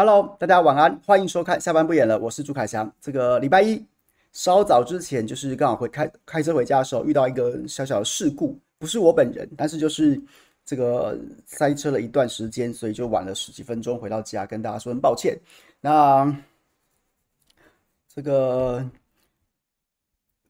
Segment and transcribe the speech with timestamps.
[0.00, 2.90] Hello，大家晚安，欢迎收看下班不演了，我是朱凯翔。
[3.02, 3.84] 这个礼拜一
[4.32, 10.18] 稍早之前，就是刚好会开开车回家的时候，遇到一个小小的事故，不是我本人，但是就是
[10.64, 15.38] 这个塞车了一段时间，所以就晚了十几分钟回到家，跟大家说声抱歉。
[15.82, 16.34] 那
[18.08, 18.82] 这个。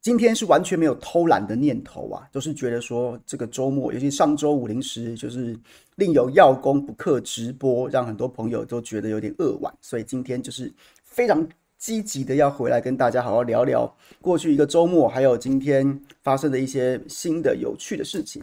[0.00, 5.54] 今天是完全没有偷懒的念头啊，就是觉得说这个周末，尤其上周五临时就是
[5.96, 10.72] 另有要功不克直播，让很多朋友都觉得有点扼腕，所以今天就是
[11.04, 11.46] 非常
[11.76, 18.42] 积极的要回来跟大家好好聊聊过去一个周末，还有今天发生的一些新的有趣的事情。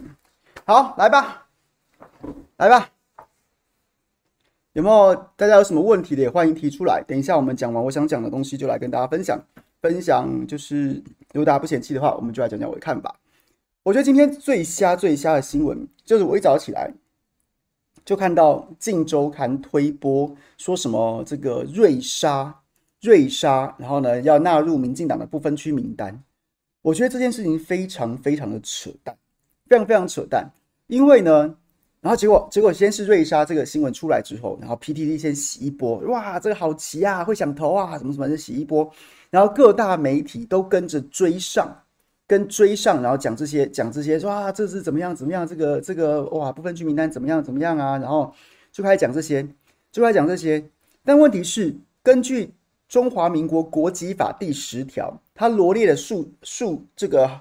[0.64, 1.48] 好，来吧，
[2.58, 2.88] 来吧，
[4.74, 7.02] 有没有大家有什么问题的也欢迎提出来。
[7.08, 9.40] 等一下我们讲完我想讲的东西，就来跟大家分享。
[9.80, 10.94] 分享就是，
[11.32, 13.14] 如果大家不嫌弃的话，我们就来讲讲我的看法。
[13.84, 16.92] 我觉得今天最瞎最瞎的新闻，就是我一早起来
[18.04, 22.60] 就看到《镜周刊》推播说什么这个瑞莎，
[23.00, 26.22] 瑞莎，然后呢要纳入民进党的不分区名单。
[26.82, 29.16] 我觉得这件事情非常非常的扯淡，
[29.68, 30.50] 非常非常扯淡。
[30.86, 31.56] 因为呢，
[32.00, 38.90] 然后结果结果先是瑞莎这个新闻出来之后，然后 PTT 先洗一波，哇，这个好奇啊，会想投啊，什么什么就洗一波。
[39.30, 41.82] 然后各大媒体都跟着追上，
[42.26, 47.98] 跟追上，然后讲这些，讲这些，说啊，这是怎么样，怎么样，这个，这个，哇，不分区名单怎么样，怎么样啊？
[47.98, 48.32] 然后
[48.72, 49.46] 就开始讲这些，
[49.92, 50.64] 就开始讲这些。
[51.04, 52.46] 但问题是，根据
[52.88, 57.40] 《中华民国国籍法》第十条，它罗列了数数这个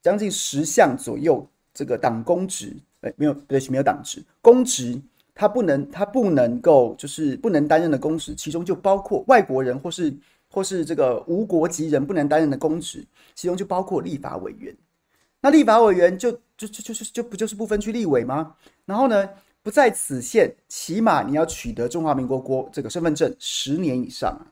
[0.00, 4.98] 将近十项左右这个党公职，哎，没有，对不起，没有党职，公职，
[5.34, 10.14] 它不能，它不能够，就是不能担任的公职，其中就包括外国人或是。
[10.50, 14.76] 或是这个无国籍人不能担任的公职，其中就包括立法委员。
[15.40, 18.54] 那立法委员就就就就是就不就是不分区立委吗？
[18.84, 19.26] 然后呢，
[19.62, 24.44] 不在此限，起码你要取得中华民国国这个身份证十年以上啊，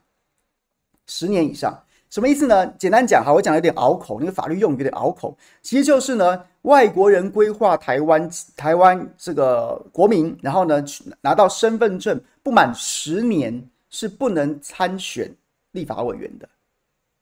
[1.05, 2.65] 十年以上什么意思呢？
[2.79, 10.83] 简单讲，哈，我讲有点拗口，那个法律用语有点拗口，其实就是呢，外国人规划台湾台湾这个国民，然后呢
[11.21, 15.31] 拿到身份证不满十年是不能参选。
[15.71, 16.49] 立法委员的，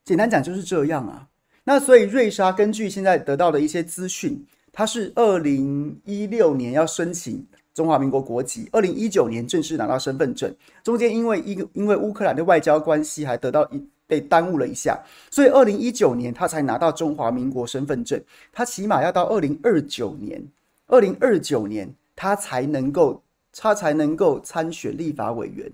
[0.06, 1.28] 简单讲就是这样啊。
[1.64, 14.98] 那所以瑞莎根据现在得到的一些资讯，他是二零一六年要申请中华民国国籍，二零一九年正式拿到身份证，中间因为一个因为乌克兰的外交关系还得到一被耽误了一下，
[15.30, 18.18] 所以二零一九年他才拿到中华民国身份证。
[18.54, 20.42] 他起码要到二零二九年，
[20.88, 23.22] 二零二九年他才能够
[23.52, 25.70] 他才能够参选立法委员。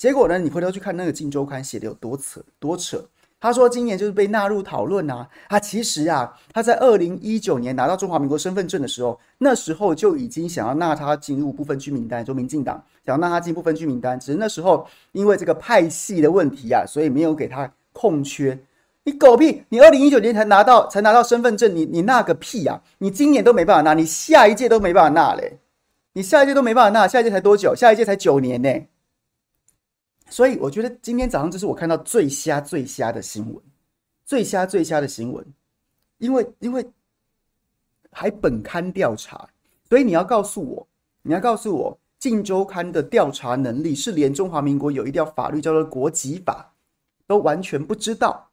[0.00, 0.38] 结果呢？
[0.38, 3.04] 你回头去看那个《镜周刊》写的有多扯，多扯。
[3.38, 5.28] 他说今年就是被纳入讨论啊。
[5.46, 14.18] 他其实啊，他在二零一九年拿到中华民国身份证的时候，那时候就已经想要纳他进入不分区名单，就民进党想要纳他进不分区名单。
[14.18, 18.58] 只是那时候因为这个派系的问题啊，所以没有给他空缺。
[19.04, 19.64] 你狗屁！
[19.68, 22.80] 你二零一九年才拿到才拿到身份证，你你纳个屁啊！
[22.96, 25.58] 你今年都没办法纳，你下一届都没办法纳嘞！
[26.14, 27.74] 你下一届都没办法纳，下一届才多久？
[27.74, 28.70] 下一届才九年呢。
[30.30, 33.62] 所以我觉得今天早上这是我看到最瞎最瞎的新闻，
[34.24, 35.44] 最瞎最瞎的新闻，
[36.18, 36.88] 因为因为
[38.12, 39.50] 还本刊调查，
[39.88, 40.88] 所以你要告诉我，
[41.22, 46.72] 你要告诉我，《镜周刊》的调查能力是连中华民国有一条法律叫做国籍法
[47.26, 48.50] 都完全不知道，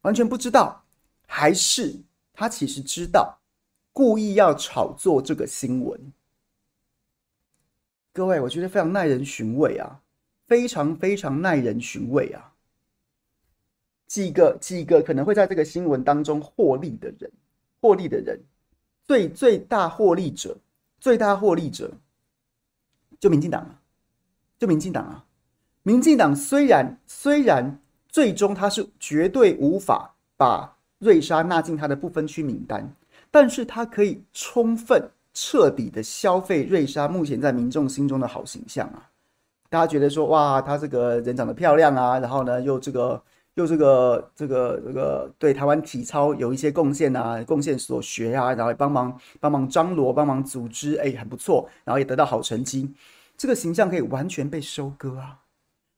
[0.00, 0.84] 完全不知道，
[1.26, 1.94] 还是
[2.32, 3.38] 他其实知道，
[3.92, 6.12] 故意要炒作这个新闻？
[8.14, 10.00] 各位，我觉得非常耐人寻味啊。
[10.46, 12.52] 非常非常耐人寻味啊！
[14.06, 17.30] 几个几个可能会在这个新闻当中获利的人，
[17.80, 18.38] 获利的人，
[19.04, 20.56] 最最大获利者，
[21.00, 21.90] 最大获利者，
[23.18, 23.80] 就民进党啊，
[24.58, 25.24] 就民进党啊！
[25.82, 32.94] 民进党虽然虽然最终他是绝对无法把瑞莎纳进他的不分区名单，
[33.30, 39.10] 但是他可以充分彻底的消费瑞莎目前在民众心中的好形象啊！
[39.74, 43.20] 大家觉得说哇，她这个人长得漂亮啊，然后呢又这个
[43.54, 52.94] 又这个这个这个对台湾体操有一些贡献啊，贡献所学啊，然后帮忙帮忙张罗，帮忙组织，哎，很不错，然后也得到好成绩，
[53.36, 55.38] 这个形象可以完全被收割啊，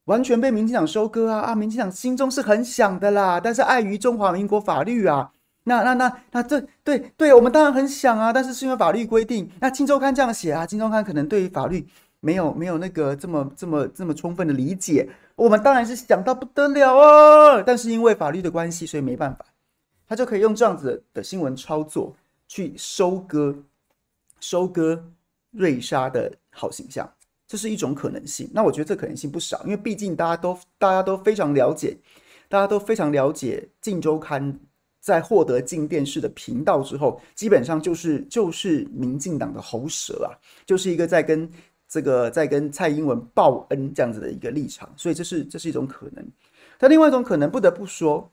[0.06, 1.55] 完全被民进党收割啊啊！
[1.55, 5.32] 民进党心中是很想的啦，但是碍于中华民国法律啊，
[5.64, 11.87] 那那那那这对对，我们当然很想啊，但是是因为法律规定，那《金周刊》这样写啊，《金周刊》可能对于法律。
[12.21, 17.63] 没有没有那个这么这么这么充分的理解，我们当然是想到不得了啊！
[17.63, 19.45] 但是因为法律的关系，所以没办法，
[20.09, 22.17] 他就可以用这样子的新闻操作
[22.49, 23.57] 去收割
[24.41, 25.05] 收割
[25.51, 27.09] 瑞莎的好形象。
[27.49, 28.51] 这是一种可能性。
[28.53, 31.97] 那我觉得这可能性不少，因为毕竟大家都大家都非常了解，
[32.49, 34.53] 大家都非常了解《镜周刊》
[35.01, 40.35] 在获得镜电视的频道之后，基本上就是就是民进党的喉舌啊，
[40.67, 41.49] 就是一个在跟
[41.88, 46.25] 这个在跟蔡英文报恩这样子的一个立场，所以这是这是一种可能。
[46.79, 48.31] 但另外一种可能，不得不说，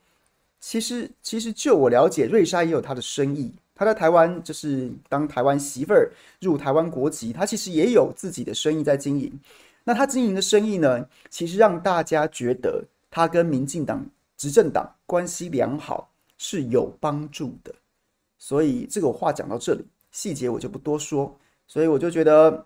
[0.60, 3.52] 其实其实就我了解，瑞莎也有她的生意。
[3.76, 9.32] 她在台湾就是当台湾媳妇儿，入台湾国籍，她其实也有自己的生意在经营。
[9.84, 14.06] 那她经营的生意呢，其实让大家觉得她跟民进党
[14.38, 17.74] 执政党关系良好是有帮助的。
[18.38, 21.36] 所以这个话讲到这里，细节我就不多说。
[21.66, 22.66] 所以我就觉得，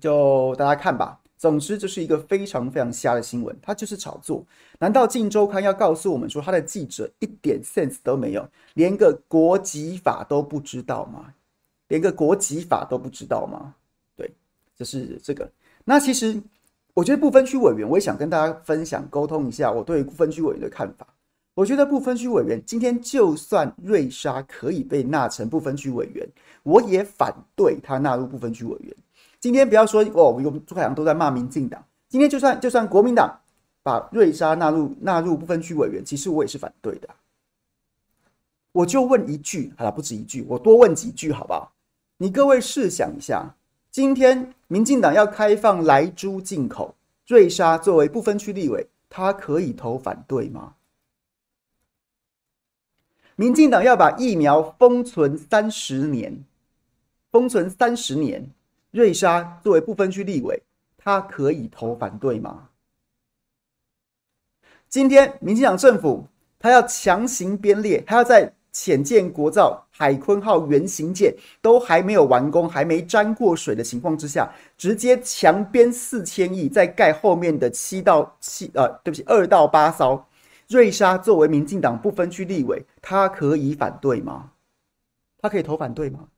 [0.00, 1.20] 就大家看吧。
[1.36, 4.44] 总之，这是一个非常非常瞎的新闻，它就是炒作。
[4.78, 11.32] 难道《镜周刊》要告诉我们说，他的记者一点 sense 都没有，连个国籍法都不知道吗？
[11.88, 13.74] 连个国籍法都不知道吗？
[14.16, 14.30] 对，
[14.76, 15.50] 就是这个。
[15.84, 16.42] 那其实，
[16.92, 21.06] 我觉得不分区委员，我也想跟大家分享、沟通一下我对不分区委员的看法。
[21.54, 26.28] 我觉得不分区委员今天就算瑞莎可以被纳成不分区委员，
[26.64, 28.94] 我也反对他纳入不分区委员。
[29.40, 31.82] 今天不要说哦，我们朱海阳都在骂民进党。
[32.08, 33.40] 今天就算就算国民党
[33.82, 37.08] 把瑞莎纳入纳入不分区委员，其实我也是反对的。
[38.72, 41.72] 我就问一句，好了，不止一句，我多问几句，好不好？
[42.18, 43.54] 你各位试想一下，
[43.90, 46.94] 今天民进党要开放莱猪进口，
[47.26, 50.74] 瑞莎作为不分区立委，他可以投反对吗？
[53.36, 56.44] 民进党要把疫苗封存三十年，
[57.32, 58.50] 封存三十年。
[58.90, 60.62] 瑞莎作为不分区立委，
[60.96, 62.68] 他可以投反对吗？
[64.88, 66.26] 今天民进党政府
[66.58, 80.24] 他要强行编列，他要在潜舰国造海鲲号原型舰都还没有完工、还没沾过水的情况之下，直接强编四千亿，再盖后面的七到七呃，对不起，二到八艘。
[80.68, 84.52] 瑞莎作为民进党不分区立委，他可以反对吗？
[85.38, 86.28] 他可以投反对吗？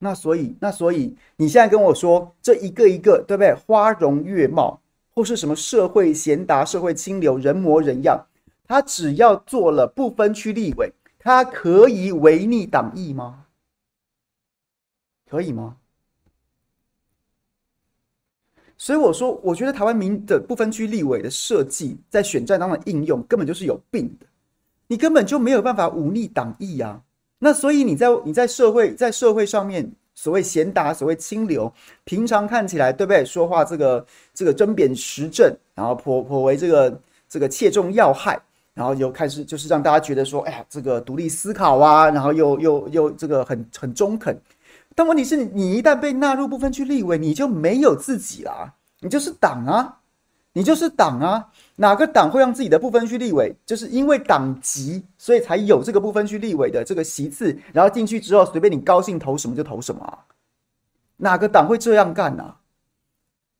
[0.00, 3.52] 那所以，那所以，你现在跟我说这一个一个，对不对？
[3.54, 8.26] 花容月貌，或是什么社会贤达、社会清流、人模人样，
[8.66, 13.46] 他只要做了不分区立委，他可以违逆党意吗？
[15.28, 15.76] 可以吗？
[18.76, 24.26] 所以我说，我觉得台湾民的不分区立委的设计，在选战当中的应用，根本就是有病的。
[24.86, 27.02] 你根本就没有办法忤逆党意啊！
[27.40, 31.72] 那所以你在你在社会在社会上面所谓贤达所谓清流，
[32.04, 33.24] 平常看起来对不对？
[33.24, 34.04] 说话这个
[34.34, 38.40] 这个针砭时政，然后颇颇为这个这个切中要害，
[38.74, 44.36] 然后又开始就是让大家觉得说，哎呀，这个独立思考啊，然后又又又这个很很中肯。
[44.96, 49.98] 但问题是你一旦被纳入部分去立委，你就没有自己啦，你就是党啊，
[50.54, 51.46] 你就是党啊。
[51.80, 60.26] 哪个党会让自己的不分区立委，就是因为党籍，所以才有这个不分区立委的这个席次，然后进去之后随便你高兴投什么就投什么啊？
[61.18, 62.56] 哪个党会这样干呢？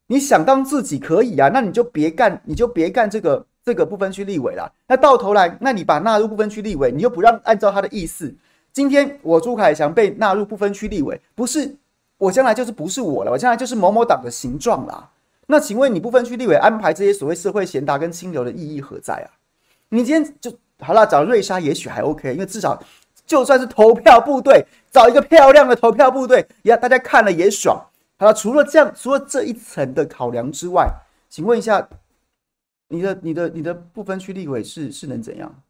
[0.09, 4.73] 你想当自己可以啊，那你就别干，你就别干这个这个不分区立委了。
[4.89, 8.35] 那到头来，那你把纳入不分区立委，你又不让按照他的意思。
[8.73, 11.77] 今天我朱凯翔被纳入不分区立委，不是
[12.17, 15.11] 我将来就是不是我了，我将来就是某某党的形状啦。
[15.51, 19.33] 那请问你不分区立委安排这些所谓社会贤达跟清流的意义何在啊？
[19.89, 22.79] 你今天就好了，找瑞莎也许还 OK，因为至少
[23.25, 27.83] 就算是投票部队，找一个漂亮的投票部队，呀，大家看了也爽。
[28.19, 30.87] 好了，除了这样，除了这一层的考量之外，
[31.31, 31.89] 请问一下，
[32.89, 35.63] 你的、你的、你的不分区立委是是能怎样？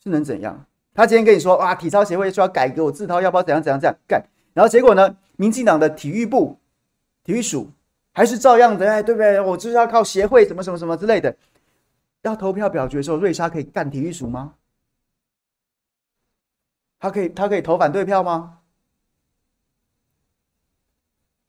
[0.00, 0.64] 是能怎样？
[0.94, 6.56] 他今天跟你说哇，体操协会说要改革，我自掏腰包怎样怎样怎样干，然后结果呢，民进党的体育部、
[7.24, 7.68] 体育署。
[8.18, 9.40] 还是照样的，哎，对不对？
[9.40, 11.32] 我就是要靠协会什么什么什么之类的。
[12.22, 14.56] 要投票表决的时候，瑞莎可以干体育署吗？
[16.98, 18.58] 他可以，他可以投反对票吗？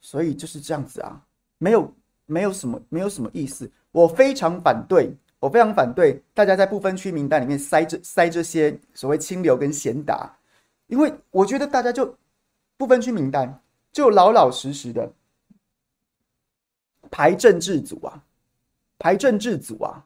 [0.00, 1.20] 所以就是这样子啊，
[1.58, 1.92] 没有，
[2.26, 3.68] 没有什么，没有什么意思。
[3.90, 10.32] 我非常反对，我非常反对大家在不分区名单里面塞这塞这些所谓清流跟贤达，
[10.86, 12.16] 因为我觉得大家就
[12.76, 13.60] 不分区名单
[13.90, 15.12] 就老老实实的。
[17.10, 18.22] 排政治组啊，
[18.98, 20.04] 排政治组啊，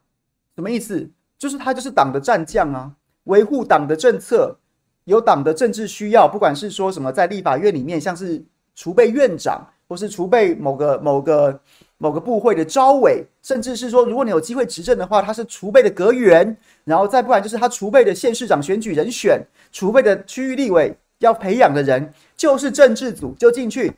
[0.57, 1.09] 什么意思？
[1.37, 2.91] 就是他就是党的战将啊，
[3.25, 4.57] 维护党的政策，
[5.05, 8.43] 有党的政治需要，不管是说什么在立法院里面，像是
[8.75, 11.61] 储备院长，或是储备某个某个
[11.99, 23.93] 某个部会的招委，甚至是说，如果你有机会执政的话，他是储备的阁员，然后再不然就是他储备的县市长选举人选，储备的区域立委要培养的人，就是政治组就进去。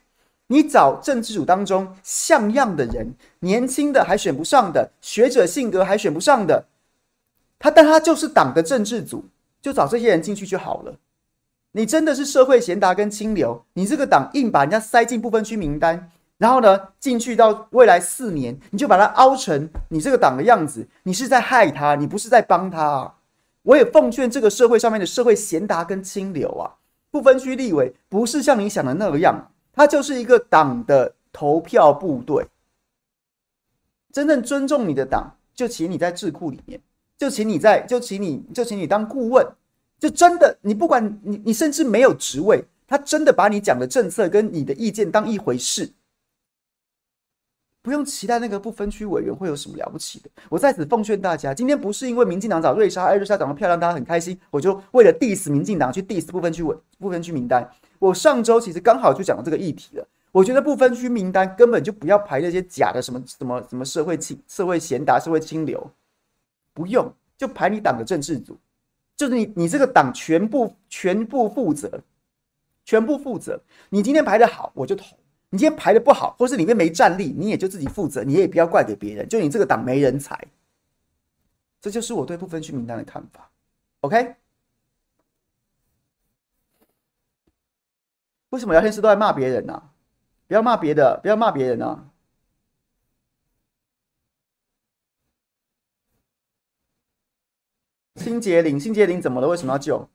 [0.49, 6.67] 你找政治组当中像样的人，年轻的还选不上的，学者性格还选不上的，
[7.59, 9.25] 他但他就是党的政治组，
[9.61, 10.97] 就找这些人进去就好了。
[11.73, 23.15] 你真的是社会贤达跟清流，你这个党硬把人家塞进不分区名单，然后呢，进去到未来四年，你就把他凹成你这个党的样子，你是在害他，你不是在帮他啊。
[23.62, 26.79] 我也奉劝这个社会上面的社会贤达跟清流啊，
[27.11, 29.50] 不分区立委不是像你想的那个样。
[29.76, 32.47] 他就是一个党的投票部队，
[34.11, 36.80] 真正尊重你的党，就请你在智库里面，
[37.18, 39.47] 就请你在，就请你，就请你当顾问，
[39.99, 45.92] 就真的，你不管你，你甚至没有职位，他真的把你讲的政策跟你的意见当一回事，
[47.83, 50.30] 不用期待那个不分区委员会有什么了不起的。
[50.49, 57.68] 我在此奉劝大家，今天不是因为民进党找瑞莎，艾，瑞莎长得漂亮，大家很开心，我就为了 diss 民进党去 diss 不分区委不分区名单。
[57.99, 60.07] 我上周其实刚好就讲了这个议题了。
[60.33, 65.91] 我觉得不分区名单根本就不要排那些假的什么什么什么社会清社会贤达、社会清流，
[66.75, 68.59] 不用就排你党的政治组，
[69.17, 72.03] 就是你你这个党全部全部负责，
[72.85, 73.59] 全部负责。
[73.88, 75.17] 你今天排得好，我就投；
[75.49, 79.26] 你今天排得不好，或是里面没战力，你也就自己负责，你也不要怪给别人。
[79.26, 80.38] 就你这个党没人才，
[81.81, 83.50] 这就是我对不分区名单的看法。
[84.00, 84.35] OK。
[88.57, 89.91] 为什么聊天室都在骂别人呢、
[90.49, 92.09] 不要骂别的，不要骂别人啊！
[98.15, 99.49] 清洁灵，清洁灵怎么了？
[99.49, 100.09] 为什么要救？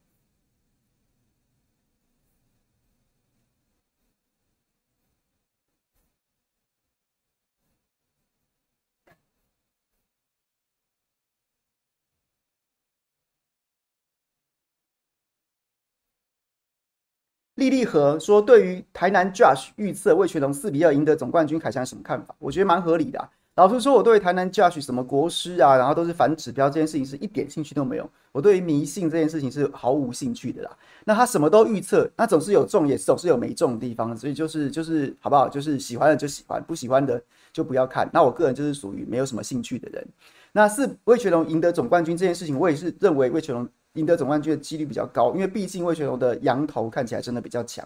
[17.61, 22.33] 丽丽和说：“对于台南 Josh 预测魏全龙四比二赢得总冠军，凯翔什么看法？
[22.39, 23.29] 我觉得蛮合理的。
[23.55, 28.09] 老实说，我对台南 Josh 什么国师啊，然后都是反指标这件事情是一点兴趣都没有。
[28.31, 30.71] 我对于迷信这件事情是毫无兴趣的啦。
[31.05, 34.17] 那他什么都预测，那总是有中，也总是有没中的地方。
[34.17, 35.47] 所以就是就是好不好？
[35.47, 37.21] 就是喜欢的就喜欢，不喜欢的
[37.53, 38.09] 就不要看。
[38.11, 40.07] 那我个人就是属于没有什么兴趣的人。
[40.51, 47.85] 那是魏全龙赢得总冠军这件事情，我也是认为魏全龙。”赢得总冠军的几率比较高，因为毕竟魏全龙的羊头看起来真的比较强，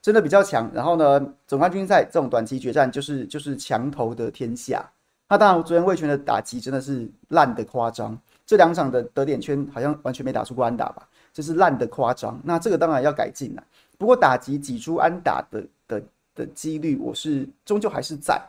[0.00, 0.70] 真的比较强。
[0.72, 4.88] 然后呢，总冠军赛这种短期决战就是就是强投的天下。
[5.28, 12.40] 那当然，昨天魏全的打击真的是烂的夸张，这两场的得点圈好像完全没打出过安打吧，就是烂的夸张。
[12.44, 13.64] 那这个当然要改进了。
[13.96, 16.02] 不过打击挤出安打的的
[16.34, 18.40] 的几率，我是终究还是在。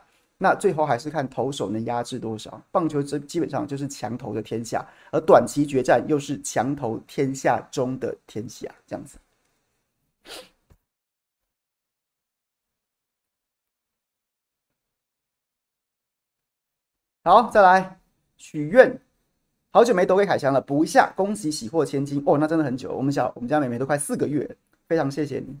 [0.42, 2.60] 那最后还是看投手能压制多少。
[2.72, 9.18] 棒球这基本上就是强投的天下，而短期决战又是强投天下中的天下，这样子。
[17.22, 18.00] 好，再来
[18.36, 19.00] 许愿，
[19.70, 24.56] 好久没抖给凯翔了，补一下，恭喜喜获千金哦，那真的很久，我们小我们家妹妹都快四个月，
[24.88, 25.56] 非常谢谢你。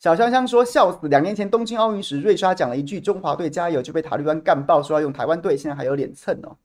[0.00, 1.08] 小香香说：“笑死！
[1.08, 6.56] 两年前东京奥运时，瑞莎讲了一句‘中华队加油’，就被塔利班干爆，说要用台湾队，现在还有脸蹭哦。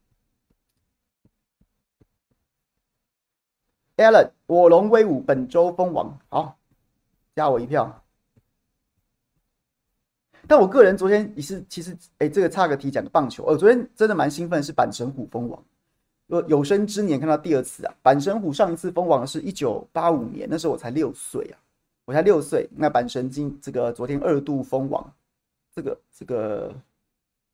[3.98, 6.58] ”Allen，我龙威武，本周封王，好，
[7.36, 8.02] 加我一票。
[10.48, 15.62] 但我个人昨天也是，其实，哎，这个差个题讲个棒球，我昨天真的蛮兴奋，是阪神虎封王，
[16.28, 17.94] 我有生之年看到第二次啊！
[18.02, 21.60] 阪神虎上一次封王是一九八五年，那时候我才六岁啊。
[22.06, 25.14] 我才六岁，那阪神今这个昨天二度封王，
[25.76, 26.76] 这个这个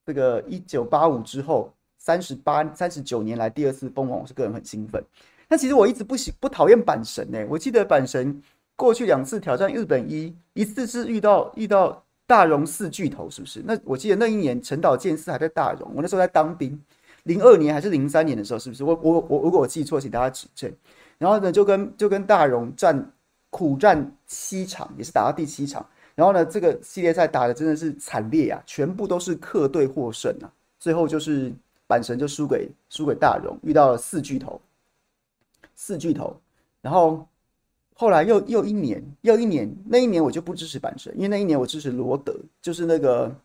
[0.06, 5.02] 这个一九八五之后三十八三十九年来第二次封王，我是个人很兴奋。
[5.48, 8.44] 那其实我一直不喜不讨厌阪神呢、我记得阪神
[8.76, 13.64] 过去两次挑战日本一，一次是遇到遇到大荣四巨头，是不是？
[13.66, 16.78] 那我记得那一年陈岛健四还在大荣，我那时候在当兵，
[17.24, 18.84] 零二年还是零三年的时候，是不是？
[18.84, 20.70] 我我我如果我记错，请大家指正。
[21.18, 23.14] 然后呢，就跟就跟大荣战。
[23.52, 25.86] 苦战七场，也是打到第七场。
[26.16, 30.52] 然后呢，这个系列赛打的真的是惨烈啊，全部都是客队获胜啊。
[30.80, 31.52] 最后就是
[31.88, 34.60] 阪神就输给输给大荣，遇到了四巨头，
[35.76, 36.36] 四巨头。
[36.82, 37.28] 然后
[37.94, 43.36] 后来又又一年又一年，那一年我就不支持阪神，因为那一年我支持罗德，就是那个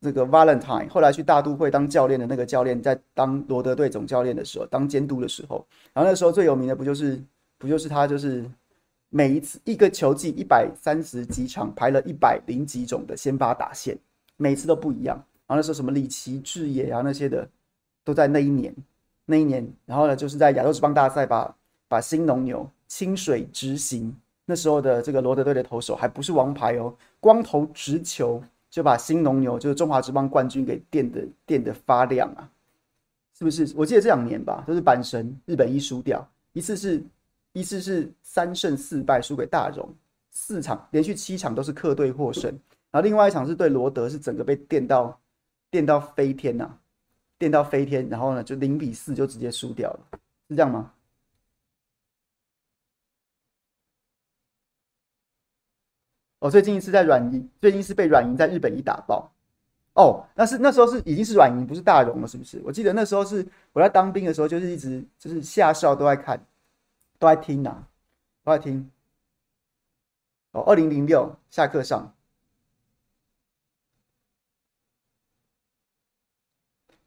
[0.00, 7.20] 那个 Valentine，后来去大都会当教练的那个教练，在当罗德队总教练的时候，当监督的时候，然后那时候最有名的不就是
[7.58, 8.44] 不就是他就是。
[9.16, 13.96] 每一次一个球季一百三十几场，排了一百零几种的先发打线，
[14.36, 15.16] 每次都不一样。
[15.46, 17.48] 然后那时候什么里崎智野啊那些的，
[18.04, 18.74] 都在那一年。
[19.24, 21.56] 那一年，然后呢，就是在亚洲职棒大赛把
[21.88, 32.50] 把新农牛清水直行，那时候的这个罗德队的投手还不是王牌哦，光投直球就把新农牛就是中华职棒冠军给电的电的发亮啊，
[33.38, 33.72] 是不是？
[33.74, 37.02] 我记得这两年吧，都是阪神日本一输掉，一次是
[37.58, 39.88] 一次是三胜四败输给大荣，
[40.30, 42.50] 四场连续七场都是客队获胜，
[42.90, 45.18] 然后另外一场是对罗德，是整个被电到
[45.70, 46.78] 电到飞天呐、啊。
[47.38, 50.00] 电到飞天，然后呢，就零比四就直接输掉了，
[50.48, 50.90] 是这样吗？
[56.38, 59.30] 哦，最近一次在软银，最近是被软银在日本一打爆。
[59.94, 62.58] 哦，那是那时候是已经是软银，不是大荣了，是不是？
[62.64, 66.38] 我记得那时候是我在当兵的时候，就是一直就是下校都在看，
[67.18, 67.88] 都在听啊，
[68.44, 68.90] 都在听。
[70.52, 72.12] 哦，二零零六下课上。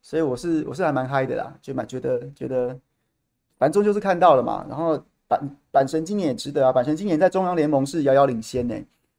[0.01, 2.69] 所以我是我是还蛮嗨的啦，就蛮觉得觉得，
[3.59, 4.65] 反正终究是看到了嘛。
[4.67, 5.39] 然后阪
[5.71, 8.75] 阪神今年也值得啊，阪神今年在中央联盟是遥遥领先呢，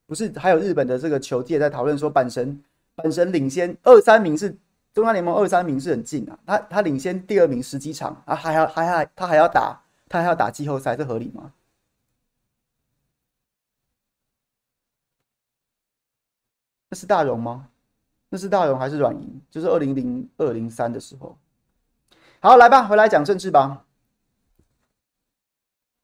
[0.06, 2.60] 不是还有日本的这个球界在讨论说阪神
[2.96, 4.56] 阪神领先二三名是
[4.92, 11.54] 中央联盟二三名是很近啊，他他领先第二名十几场啊，还要还还他还要打他还要打季后赛，这合理吗？
[16.88, 17.70] 那是大荣吗？
[18.28, 19.40] 那是大荣还是软银？
[19.50, 21.38] 就是二零零二零三的时候。
[22.40, 23.86] 好，来吧，回来讲政治吧。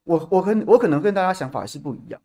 [0.04, 2.22] 我我跟我可能跟大家想法还是不一样，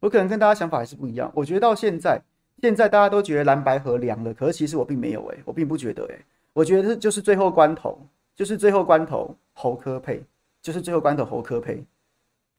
[0.00, 1.32] 我可能跟大家想法还是不一样。
[1.34, 2.22] 我觉得到现在，
[2.60, 6.26] 现在大家都觉得蓝白河凉了，可是其实我并没有诶、欸，我并不觉得诶、欸。
[6.52, 10.22] 我觉得就是最后关头，就是最后关头侯科配，
[10.62, 11.84] 就是最后关头侯科配，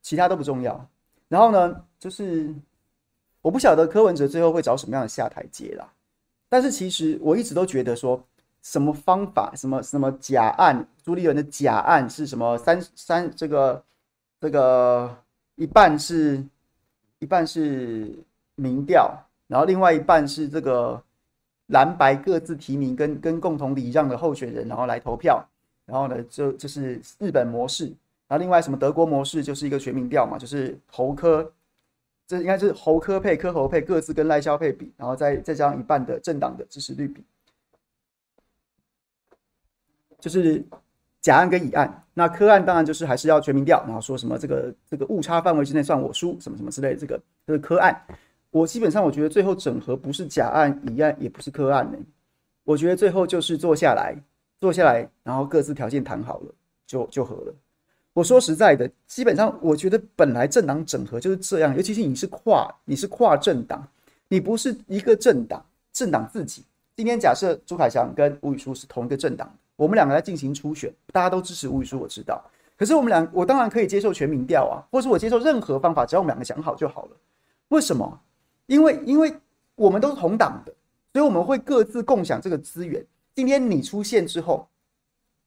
[0.02, 0.88] 其他都不重要。
[1.30, 2.54] 然后呢，就是
[3.42, 5.92] 我不晓得柯文哲最后会找什么样的下台阶啦。
[6.50, 8.24] 但是其实我一直都觉得说，
[8.62, 13.84] 什么方法，什么什么假案，朱立伦的假案是什么三三这个
[14.40, 15.18] 这个
[15.56, 16.44] 一半是，
[17.20, 18.14] 一半是
[18.56, 19.12] 民调，
[19.48, 21.02] 然后另外一半是这个
[21.68, 25.44] 蓝白各自提名跟跟共同礼让的候选人，然后来投票，
[25.86, 27.86] 然后呢就就是日本模式，
[28.28, 31.52] 然后另外什么德国模式就是一个全民调嘛，就是侯科。
[32.26, 37.22] 这应该是侯科配、科侯配各自跟赖萧配比，然后再再加上一半的政党的支持率比，
[40.22, 40.64] 就是
[41.20, 42.06] 甲案跟乙案。
[42.14, 46.96] 那科案当然就是还是要全民调，然后说什么这个这个误差范围之内算我输，什么什么之类。
[46.96, 48.02] 这个这个科案，
[48.52, 51.98] 我基本上我觉得最后整合不是甲案、乙案，也不是科案呢。
[52.64, 54.16] 我觉得最后就是坐下来，
[54.64, 56.46] 坐下来，然后各自条件谈好了，
[56.88, 57.54] 就就和了。
[58.14, 63.86] 我说实在的，基本上我觉得本来政党整合就是这样，尤其是你是跨，你是跨政党，
[64.30, 66.64] 你不是一个政党，政党自己。
[66.96, 72.42] 今天假设朱凯翔跟吴宇书是同一个政党，我们两个来进行初选，大家都支持吴宇书，我知道。
[72.78, 77.12] 可是我们两，我当然可以接受全民调啊，或是我接受任何方法，只要我们两个讲好就好了。
[77.68, 78.18] 为什么？
[78.68, 79.36] 因为因为
[79.76, 80.72] 我们都是同党的，
[81.12, 83.06] 所以我们会各自共享这个资源。
[83.36, 84.68] 今天你出现之后。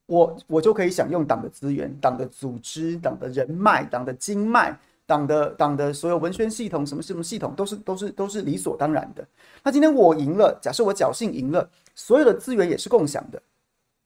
[0.09, 9.27] 我我就可以享用党的资源、党的组织、党的人脉、党的经脉、党的党的所有文宣系统，什么什么系统都是都是都是理所当然的。
[9.65, 13.43] 那今天我赢了，假设我侥幸赢了，所有的资源也是共享的，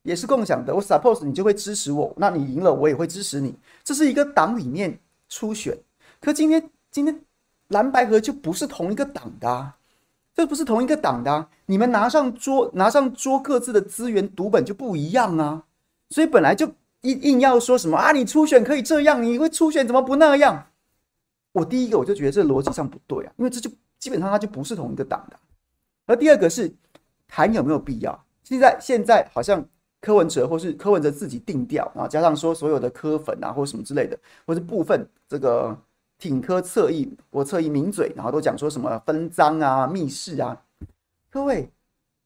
[0.02, 0.74] 也是共享的。
[0.74, 3.54] 我 suppose 你就会支持我，那你赢了，我也会支持你。
[3.84, 5.76] 这是一个党里面初选，
[6.18, 7.22] 可今天今天
[7.68, 9.76] 蓝白合就不是同一个党的啊，
[10.40, 15.62] 这不是同一个党的啊，你们拿上桌拿上桌各自的资源读本就不一样啊。
[16.08, 16.66] 所以本来就
[17.02, 20.66] 硬硬要说什么啊，你初选可以这样，你会初选怎么不那样？
[21.52, 25.36] 我第一个我就觉得这逻辑上不对啊，因为这就基本上它就不是同一个党的。
[26.06, 26.74] 而第二个是
[27.28, 28.24] 谈有没有必要？
[28.42, 29.62] 现在现在好像
[30.00, 35.76] 柯文哲或是柯文哲自己定调，然后加上说所有的柯粉啊或什么之类的，或是部分这个
[36.20, 40.62] 挺科侧翼我侧翼抿嘴，然后都讲说什么分赃啊、密室啊。
[41.30, 41.68] 各位，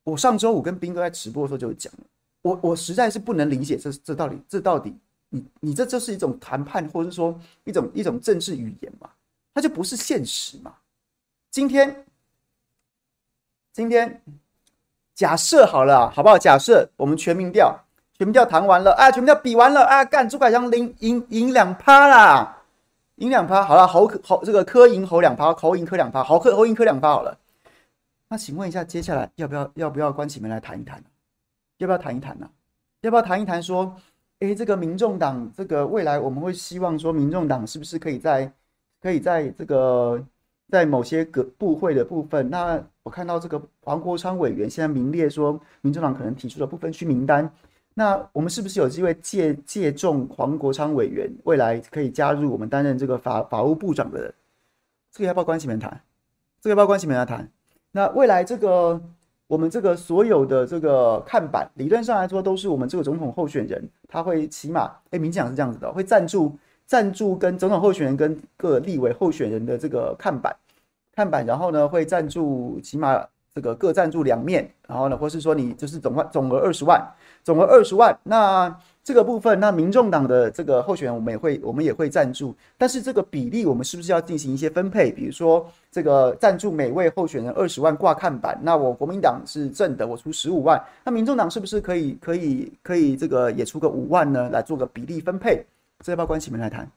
[0.02, 2.00] 我上周五跟斌哥在直播的时候就讲了。
[2.42, 4.94] 我我实在是不能理解这这到底这到底
[5.30, 9.09] 你你这就是一种谈判，或者是说一种一种政治语言嘛？
[9.54, 10.74] 它就不是现实嘛？
[11.50, 12.04] 今天
[13.72, 14.20] 今天
[15.14, 16.37] 假设好了，好不好？
[16.37, 17.78] 假设我们全民调，
[18.18, 22.63] 全民调谈完了啊，全民调比完了啊，干朱凯翔赢赢赢两趴啦，
[23.16, 27.38] 赢两趴好了，侯侯这个柯赢侯两趴，侯赢柯两趴，侯科侯赢柯两趴好了。
[28.29, 31.03] 那请问一下，接下来要不要要不要关起门来谈一谈？
[31.79, 32.50] 要不要谈一谈呢、啊？
[33.03, 33.94] 要不要谈一谈说，
[34.40, 38.50] 诶，这个民众党，这个未来我们会希望说，民众党是不是可以在，
[39.00, 40.24] 可以在这个
[40.70, 42.48] 在某些个部会的部分？
[42.50, 47.48] 那我看到这个黄国昌委员现在名列说，民众党可能提出了不分区名单，
[47.96, 54.35] 那我们是不是有机会借借重黄国昌委员未来可以加入我们担任这个法法务部长的人？
[55.12, 56.00] 这个要不要关起门谈？
[56.61, 57.48] 这个要不要关起门来谈？
[57.92, 59.00] 那未来这个
[59.46, 70.57] 我们这个所有的这个看板，理论上来说都是我们这个总统候选人，他会起码，哎，民进党是这样子的，会赞助赞助跟总统候选人跟各立委候选人的这个看板
[71.14, 77.00] 看板，然后呢会赞助起码这个各赞助两面，然后呢或是说你就是总万总额二十万。
[77.44, 85.12] 总额二十万，那这个部分，那民众党的这个候选人，我们也会，我们也会赞助，但是这个比例，我们是不是要进行一些分配？
[85.12, 94.48] 比如说，这个赞助每位候选人二十万挂看板，那我国民党是正的，我出十五万，那民众党是不是可以，可以，可以这个也出个五万呢？
[94.48, 95.62] 来做个比例分配？
[96.02, 96.90] 这要不要关起门来谈？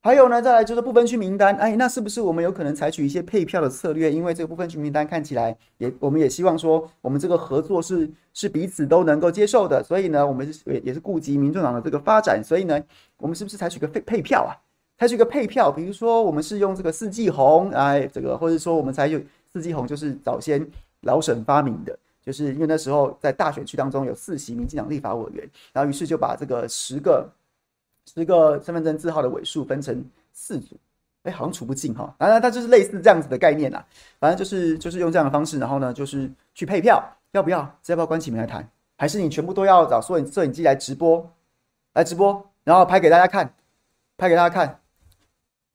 [0.00, 4.10] 还有呢，再来就是不分区名单，哎，那是不是我们有可能采取一些配票的策略？
[4.12, 12.80] 因为这个不分区名单看起来也，我们也希望说，我们这个合作是是彼此都能够接受的，所以呢，我们也也是顾及民众党的这个发展，所以呢，
[13.18, 14.54] 我们是不是采取个配配票啊？
[14.96, 20.64] 采取一个配票，比如说我们是用这个四季红，哎，这个或者说我们采取四季红，就是早先
[21.00, 27.28] 老沈发明的，就是因为那时候在大选区当中有四席民进党立法委员，然后于是就把这个十个。
[28.14, 30.76] 十个身份证字号的尾数分成四组，
[31.24, 32.14] 哎，好像除不尽哈。
[32.18, 33.84] 当然，它就是类似这样子的概念啦。
[34.18, 37.58] 反正就是就是用这样的方式，然后呢，就是去配票，要不要？
[37.86, 38.66] 要不要关起门来谈？
[38.96, 41.30] 还是你全部都要找摄影摄影机来直播，
[41.92, 43.52] 来直播，然后拍给大家看，
[44.16, 44.80] 拍给大家看。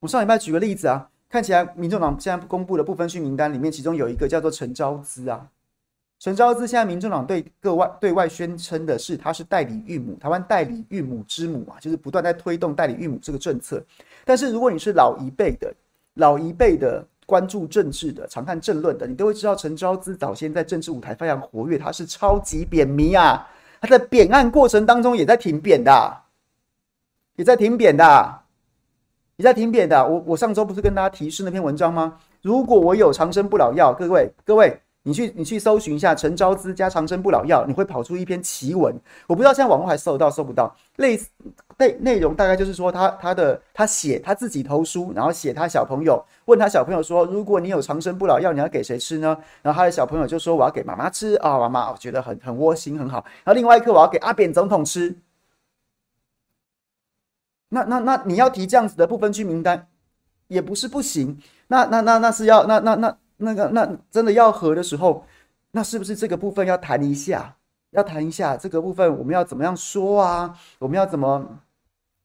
[0.00, 5.48] 我上礼拜举个例子啊，看起来民众党现在公布的不分区名单里面，其中有一个叫做陈昭姿啊。
[6.20, 13.84] 陈昭姿现在民众党对各外对外宣称的是，他是代理育母，台湾代理育母之母啊，就是不断在推动代理育母这个政策。
[14.24, 15.74] 但是如果你是老一辈的、
[16.14, 23.46] 老一辈的关注政治的、常看政论的，你都会知道陈昭姿早先在政治舞台非常活跃，他是超级扁迷啊，
[23.82, 26.22] 他在扁案过程当中也在挺扁的，
[27.36, 28.40] 也在挺扁的，
[29.36, 30.06] 也在挺扁的。
[30.08, 32.18] 我我上周不是跟大家提示那篇文章吗？
[32.40, 34.80] 如果我有长生不老药，各位各位。
[35.06, 38.98] 你去，你去搜寻一下陈昭姿加长生不老药，你会跑出一篇奇文。
[39.26, 40.74] 我不知道现在网络还搜得到，搜不到。
[40.96, 41.28] 类似
[41.76, 49.36] 内内容大概就是说他，他的他写他自己投书，然后写他小朋友，问他小朋友说，如果你有长生不老药，你要给谁吃呢？
[49.60, 53.22] 然后他的小朋友就说，我要给妈妈吃啊，妈妈，我觉得很很窝心，很好。
[53.44, 55.14] 然后另外一颗我要给阿扁总统吃。
[57.68, 59.86] 那那那你要提这样子的不分区名单，
[60.48, 61.38] 也不是不行。
[61.66, 63.18] 那那那那是要那那那。
[63.36, 65.26] 那个，那真的要和的时候，
[65.72, 67.56] 那是不是这个部分要谈一下？
[67.90, 70.58] 要谈一下这个部分，我们要怎么样说啊？
[70.80, 71.60] 我们要怎么，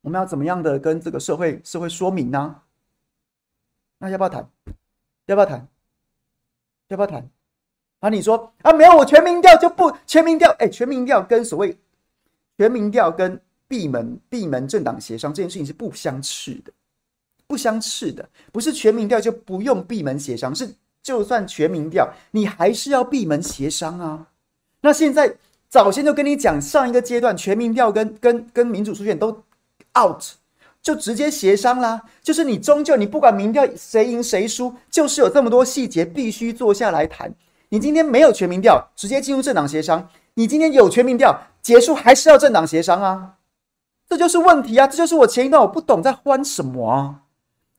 [0.02, 2.62] 我们要怎么样的跟这个社会社会说明呢？
[4.00, 4.50] 那要不要谈？
[5.28, 5.68] 要不要谈？
[6.88, 7.30] 要不要谈？
[8.00, 11.78] 啊，你说啊，没有，我全民调就不全民调，哎，全民调跟所谓
[12.58, 16.72] 全民调跟闭门闭门政党协商这件事情是不相斥的，
[17.46, 20.68] 不相斥的，不是全民调就不用闭门协商，是。
[21.10, 24.28] 就算全民调，你还是要闭门协商啊。
[24.82, 29.32] 那现在早先就跟你讲，上一个阶段全民调跟跟跟民主初选都
[30.00, 30.22] out，
[30.84, 32.00] 就直接协商啦。
[32.22, 37.34] 就是你终究你不管民调谁赢谁输，就是有这么多细节必须坐下来谈。
[37.70, 40.00] 你今天没有全民调，直接进入政党协商；
[40.36, 43.34] 你今天有全民调，结束还是要政党协商啊。
[44.08, 44.86] 这就是问题啊！
[44.86, 47.22] 这就是我前一段我不懂在欢什么啊，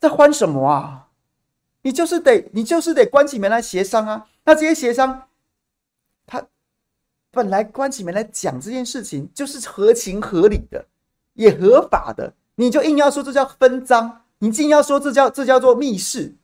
[0.01, 1.07] 在欢什么啊？
[1.83, 4.29] 你就是得，你就是得关起门来协商啊！
[4.45, 5.29] 那这些协商，
[6.27, 6.47] 他
[7.31, 10.87] 本来关起门来讲这件事情，就是合情合理的，
[11.35, 12.35] 也合法的。
[12.57, 16.37] 你就硬要说这叫分赃，你硬要说这叫这叫做密室，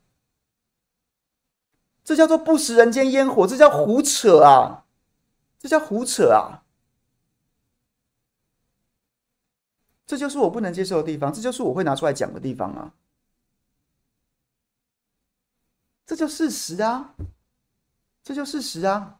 [2.02, 4.84] 这叫做不食人间烟火，这叫胡扯啊！
[5.58, 6.62] 这叫胡扯啊！
[10.06, 12.94] 这就是我不能接受的地方，这就是我会拿出来讲的地方啊！
[16.06, 17.14] 这就事实啊，
[18.22, 19.16] 这就事实啊。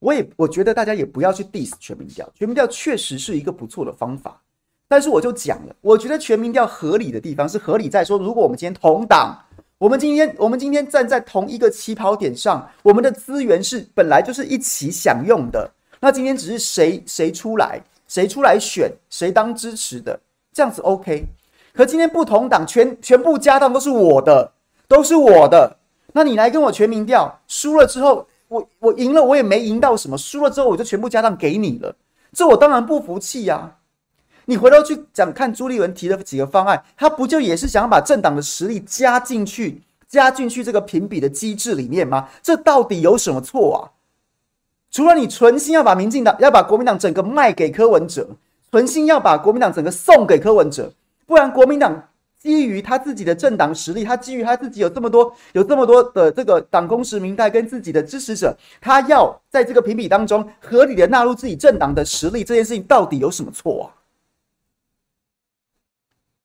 [0.00, 4.40] 我也我觉得大家也不要去 diss 全民调，全民调确实是一个不错的方法。
[4.88, 9.38] 但是我就讲了，我觉得全民调合理的地方是合理在说，如果我们今天同党，
[9.78, 15.70] 我们今天我们今天站在同一个起跑点上，我们的资源是本来就是一起享用的。
[16.00, 20.20] 那今天只是谁谁出来，谁出来选，谁当支持的，
[20.52, 21.24] 这样子 OK。
[21.72, 24.52] 可今天不同党，全全部家当都是我的，
[24.88, 25.78] 都是我的。
[26.16, 30.16] 那你来跟我全民调，输了之后，我我赢了，我也没赢到什么。
[30.16, 31.94] 输了之后，我就全部家当给你了，
[32.32, 33.78] 这我当然不服气呀。
[34.44, 42.28] 你回头去讲，看朱立文提的几个方案，他不就也是想要把政党的实力加进去，加进去这个评比的机制里面吗？
[42.40, 43.90] 这到底有什么错啊？
[44.92, 48.28] 除了你存心要把民进党、要把国民党整个卖给柯文哲，
[48.70, 50.92] 存心要把国民党整个送给柯文哲，
[51.26, 52.10] 不然国民党
[52.44, 63.96] 基于他自己的政党实力，他基于他自己有这么多、有这么多的这个党公实民代跟自己的支持者，他要在这个评比当中合理的纳入自己政党的实力，这件事情到底有什么错啊？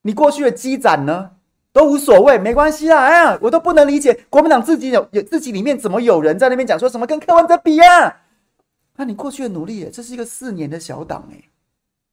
[0.04, 1.32] 你过去的积攒呢？
[1.74, 3.04] 都无所谓，没关系啦。
[3.04, 8.22] 哎呀，我都不能理解国民党自己有有自己里面怎么有人在那边讲说什么跟柯文哲比啊？
[8.96, 11.44] 那你过去的努力，这是一个四年的小党哎，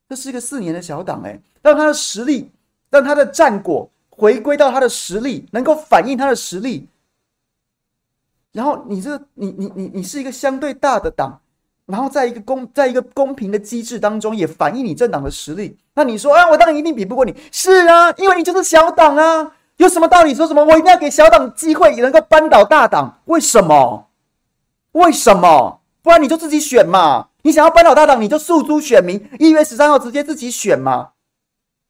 [0.09, 2.51] 这是一个四年的小党哎，让他的实力，
[2.97, 6.89] 让他的战果回归到他的实力，能够反映他的实力。
[8.53, 11.39] 然后你这，你你你你是一个相对大的党，
[11.85, 15.77] 然后在一个公在一个公平的机制当中，也反映你政党的实力。
[15.95, 17.37] 那你说啊，我当然一定比不过你。
[17.53, 20.65] 是啊，因为你就是小党啊，有什么道理说什么？
[20.65, 23.21] 我一定要给小党机会，也能够扳倒大党？
[23.27, 24.09] 为什么？
[24.93, 25.81] 为什么？
[26.01, 27.29] 不然你就自己选嘛。
[27.43, 31.11] 你想要扳倒大党，你就诉诸选民，一月十三号直接自己选嘛。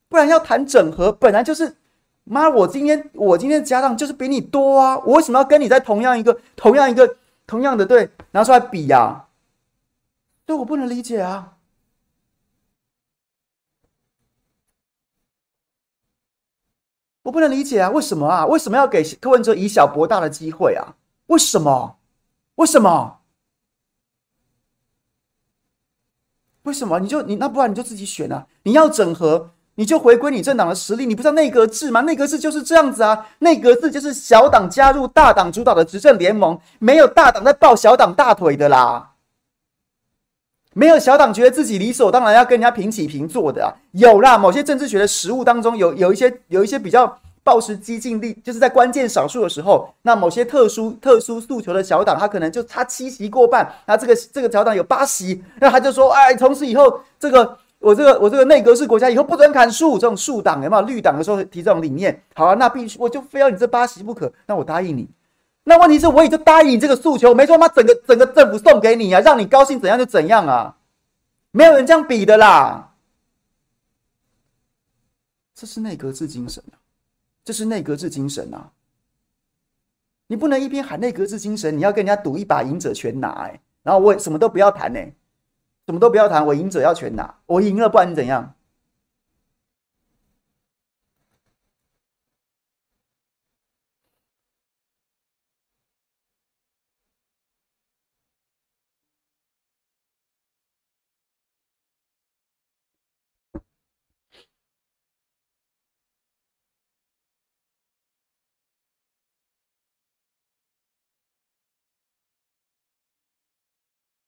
[0.09, 1.77] 不然要谈整合，本来就是，
[2.23, 9.27] 妈，我今天我今天的家当就是比你多啊，我为什么要跟你在同样一个同样一个同样的队拿出来比呀、啊？
[10.45, 11.53] 这我不能理解啊。
[17.23, 18.45] 我不能理解啊，为什么啊？
[18.45, 20.95] 为什么要给柯文哲以小博大的机会啊？
[21.25, 21.99] 为什么？
[22.55, 23.19] 为什么？
[26.63, 27.01] 为什么？
[27.01, 28.47] 你就你那不然你就自己选啊！
[28.63, 31.05] 你要整合，你就回归你政党的实力。
[31.05, 32.01] 你不知道内阁制吗？
[32.01, 33.27] 内阁制就是这样子啊！
[33.39, 39.11] 内阁制就是小党加入大党主导的执政联盟，没有大党在抱小党大腿的啦。
[40.73, 62.21] 没有小党觉得自己理所当然要跟人家平起平坐的啊，有啦，某些政治学的实务当中有有一些有一些比较抱持激进力，就是在关键少数的时候，那某些特殊特殊诉求的小党，他可能就差七席过半，那这个这个小党有八席，那他就说，哎，从此以后这个我这个我这个内阁制国家以后不准砍树，这种树党有没有绿党的时候提这种理念？
[62.33, 65.07] 好啊，那必须我就非要你这八席不可，那我答应你。
[65.63, 70.77] 那问题是，我也就答应你这个诉求，没说妈整个整个政府送给你啊，让你高兴怎样就怎样啊，
[71.51, 72.93] 没有人这样比的啦。
[75.53, 76.79] 这是内阁制精神啊，
[77.43, 78.71] 这是内阁制精神啊。
[80.27, 84.99] 你不能一边喊内阁制精神，你要跟人家赌一把赢者全拿哎，然后我什么都不要谈呢，
[85.87, 88.53] 什么都不要谈，我赢者要全拿，我赢了不然你怎样？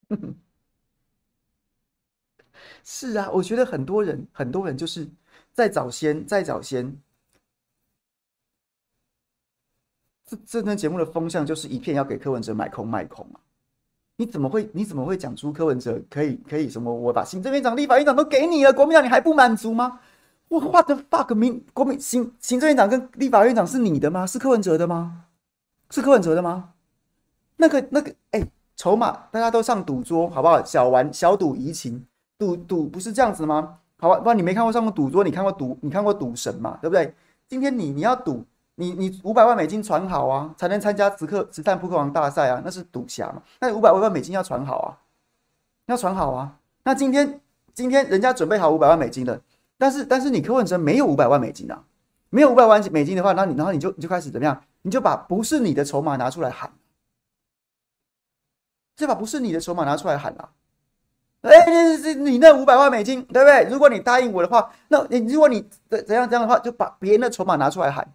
[2.83, 5.07] 是啊，我觉得很多人，很多人就是
[5.53, 6.95] 在早先，在早先，
[10.25, 13.39] 这这档节目的风向就是一片要给柯文哲买空卖空啊！
[14.17, 16.93] 你怎么会，你怎么会讲出柯文哲可以可以什么？
[16.93, 20.01] 我把行政院长、立法院长都给你了，国民党你还不满足吗？
[20.49, 24.27] 我 what the fuck，民国民行行政院长跟立法院长是你的吗？
[24.27, 25.25] 是柯文哲的吗？
[25.89, 26.73] 是柯文哲的吗？
[27.55, 30.63] 那个那个，哎、筹码，大家都上赌桌，好不好？
[30.63, 32.05] 小玩小赌怡情，
[32.39, 33.77] 赌赌不是这样子吗？
[33.97, 36.79] 好吧，不然你没看过上过赌桌，你看过赌，你看过赌神嘛？
[36.81, 37.13] 对不对？
[37.47, 43.43] 今天你你要赌，你你五百万美金传好啊，才能参加此刻子弹扑克王大赛啊，那是赌侠嘛？
[43.59, 44.97] 那五百万美金要传好啊，
[45.87, 46.57] 要传好啊。
[46.83, 47.41] 那今天
[47.73, 49.41] 今天人家准备好五百万美金了，
[49.77, 51.83] 但是但是你柯文哲没有五百万美金啊，
[52.29, 54.63] 没有五百万美金的话，那你然后你就你就开始怎么样？
[54.83, 56.71] 你就把不是你的筹码拿出来喊。
[58.95, 60.51] 这把不是你的筹码拿出来喊啊！
[61.41, 63.63] 哎，你你那五百万美金，对不对？
[63.71, 68.07] 如果你答应我的话，那你如果你怎怎样这样的话，就把别人的筹码拿出来喊，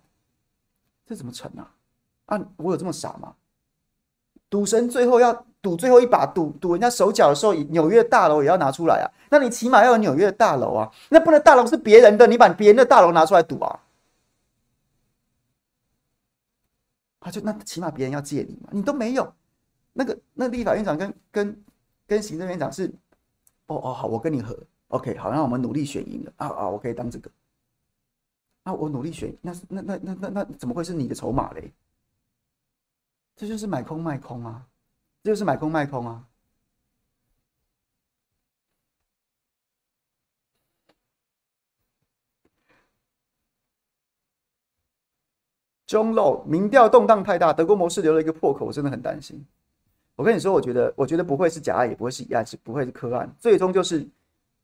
[1.06, 1.70] 这怎么成啊？
[2.26, 3.34] 啊，我有这么傻吗？
[4.50, 9.06] 赌神最后要赌最后一把，赌赌人家手脚的时候，纽约大楼也要拿出来啊！
[9.30, 10.90] 那你起码要有纽约的大楼啊！
[11.08, 13.80] 那不能大楼是别人的，你把别人的大楼拿出来赌啊？
[17.20, 19.32] 啊，就那起码别人要借你嘛，你都没有。
[19.94, 21.64] 那个那立法院长跟跟
[22.06, 22.92] 跟行政院长是，
[23.66, 24.56] 哦哦好，我跟你合
[24.88, 27.30] ，OK 好，那我们努力选赢了啊啊，我可以当这个，
[28.64, 31.72] 啊我努力选，那那那那那那怎么会是你的筹码嘞？
[33.36, 34.66] 这就是买空卖空啊，
[35.22, 36.26] 这就是买空卖空啊。
[45.86, 49.44] 中漏民调动荡太大，德国模式留了一个破口，我真的很担心。
[50.16, 54.06] 我跟你说，我觉得，我觉得不会是假案，也不会是疑案，是不会是柯案，最终就是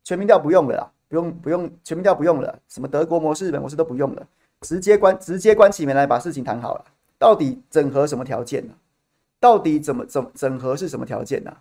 [0.05, 4.27] 全民调不用了啦，不用不用全民调不用了，什么德国模式、日本模式都不用了，
[4.61, 6.85] 直接关直接关起门来把事情谈好了。
[7.19, 8.73] 到底整合什么条件呢？
[9.41, 11.57] 到底怎么怎么整合是什么条件呢？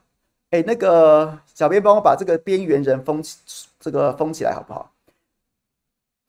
[0.52, 4.92] 哎，那个小编帮我把这个边缘人封起，这个封起来好不好？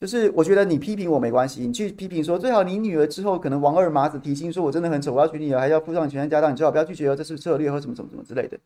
[0.01, 8.59] 就是我觉得你批评我没关系，你去批评说最好你女儿之后可能王二麻子提亲说我真的很丑，我要娶你女儿还要付上全家当，你最好不要拒绝哦，这是策略或什么什么什么之类的。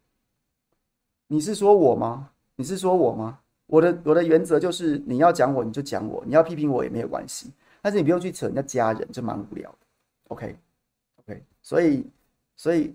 [1.27, 2.31] 你是说我吗？
[2.55, 3.41] 你是说我吗？
[3.67, 7.51] 我的我的原则就是你要讲我你就讲我，你要批评我也没有关系，
[7.83, 9.79] 但是你不用去扯人家家人，这蛮无聊的。
[10.29, 10.57] OK
[11.17, 12.07] OK，所以
[12.55, 12.95] 所以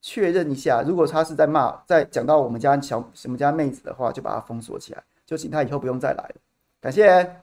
[0.00, 6.34] 确认一下，如果他是在骂在讲到我们家小什么家妹子的话，就把他封锁起来，就请他以后不用再来了。
[6.82, 7.42] 感谢。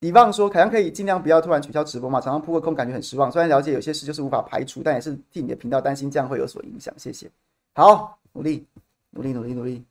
[0.00, 2.20] 李旺说：“凯阳可以尽量不要突然取消直播嘛？
[2.20, 3.30] 常常扑个空，感觉很失望。
[3.30, 6.92] 虽然了解有些事就是无法排除，但也是替你的频道担心，这样会有所影响。
[6.98, 7.30] 谢谢。
[7.74, 8.66] 好，努力，
[9.10, 9.84] 努力，努力，努力。”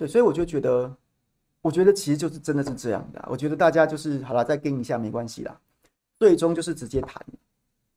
[0.00, 0.90] 对，所以我就觉得，
[1.60, 3.22] 我觉得其实就是真的是这样的。
[3.30, 5.54] 我觉得大家就是好了，再跟一下没关系啦。
[6.18, 7.22] 最终就是直接谈，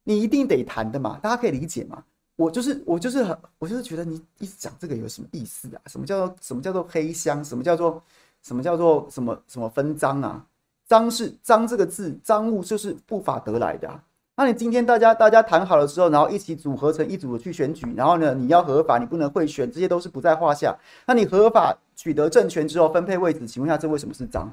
[0.04, 2.04] 你一定得谈的嘛，大家可以理解嘛。
[2.36, 5.82] 我就是我就是很，我就是觉得你一直讲这个有什么意思啊？
[5.86, 7.42] 什么叫做什么叫做黑箱？
[7.46, 8.04] 什么叫做
[8.42, 10.46] 什么叫做什么什么分赃啊？
[10.86, 14.04] 赃是赃这个字，赃物就是不法得来的啊。
[14.36, 20.76] 那你今天大家大家谈好了之后，然后一起组合成一组的去选举，然后呢，你要合法，你不能贿选，这些都是不在话下。
[21.06, 24.48] 那你合法取得政权之后分配位置，请问下，这为什么是赃？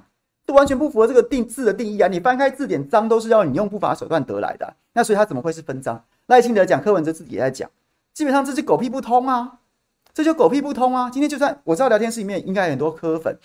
[0.47, 2.09] 这完全不符合这个定字的定义啊！
[2.09, 6.03] 你翻开字典，赃都是要你用不法手段得来的，那所以它怎么会是分赃？
[6.27, 7.71] 赖清德讲，柯文哲自己也在讲，
[8.13, 9.61] 基本上这是狗屁不通啊！
[10.13, 11.09] 这就狗屁不通啊！
[11.09, 13.39] 今天就算我知道聊天室里面应该很多柯粉，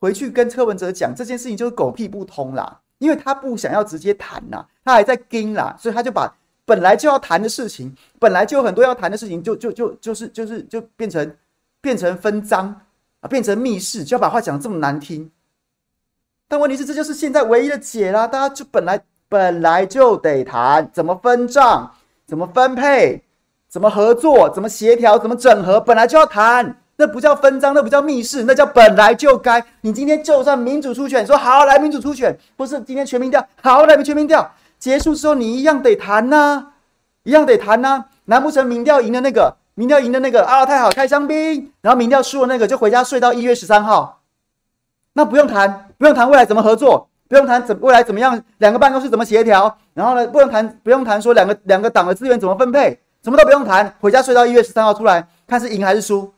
[0.00, 2.80] 回去跟柯文哲讲这件事情就是狗屁不通啦。
[3.00, 6.30] 因为他不想要直接谈呐，他还在跟啦，所以他就把
[6.66, 11.36] 本来就要谈的事情，本来就有很多要谈的事情，就就就就是就是就变成
[11.80, 12.68] 变成分赃
[13.20, 15.30] 啊，变成密室，就要把话讲得这么难听。
[16.46, 21.90] 但问题是，这就是现在唯一的解啦，大家就本来本来就得谈怎么分账，
[22.26, 23.22] 怎么分配，
[23.66, 26.79] 怎么合作，怎么协调，怎么整合，本来就要谈。
[27.00, 29.64] 那不叫分赃，那不叫密室，那叫本来就该。
[29.80, 36.72] 你今天就算民主初选，说好来民主初选，不是今天全民调，好来全民调结束之后，你一样得谈呐、
[37.22, 44.20] 一样得谈呐、难不成民调赢的那个，民调赢的那个啊，太好开香槟，然后民调输的那个就回家睡到一月十三号？
[45.14, 56.30] 那不用谈，不用谈未来怎么合作，不用谈怎未来怎么样，两个办公室怎么协调，然后呢，不用谈，不用谈说两个两个党的资源怎么分配，什么都不用谈，回家睡到一月十三号出来看是赢还是输。